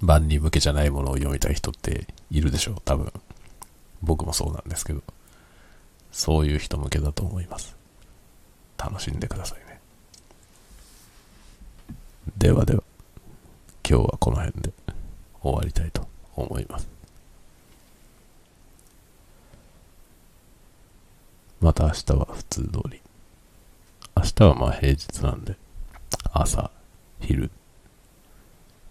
[0.00, 3.12] 万人向けじゃないものを読みたい人っているでしょう、多分。
[4.02, 5.02] 僕もそうなんですけど。
[6.12, 7.76] そういう人向けだと思います。
[8.78, 9.80] 楽しんでくださいね。
[12.36, 12.82] ではでは、
[13.88, 14.72] 今日はこの辺で
[15.42, 16.06] 終わりたいと
[16.36, 16.88] 思います。
[21.60, 23.00] また明日は普通通り。
[24.16, 25.56] 明日はまあ平日なんで、
[26.32, 26.70] 朝、
[27.20, 27.50] 昼、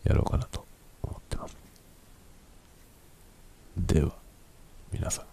[0.03, 0.65] やろうかなと
[1.01, 1.57] 思ってます。
[3.78, 4.11] では、
[4.91, 5.26] 皆さん、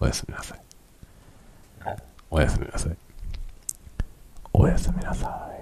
[0.00, 0.71] おやすみなさい。
[2.34, 2.96] おやすみなさい。
[4.54, 5.61] おやすみなさい。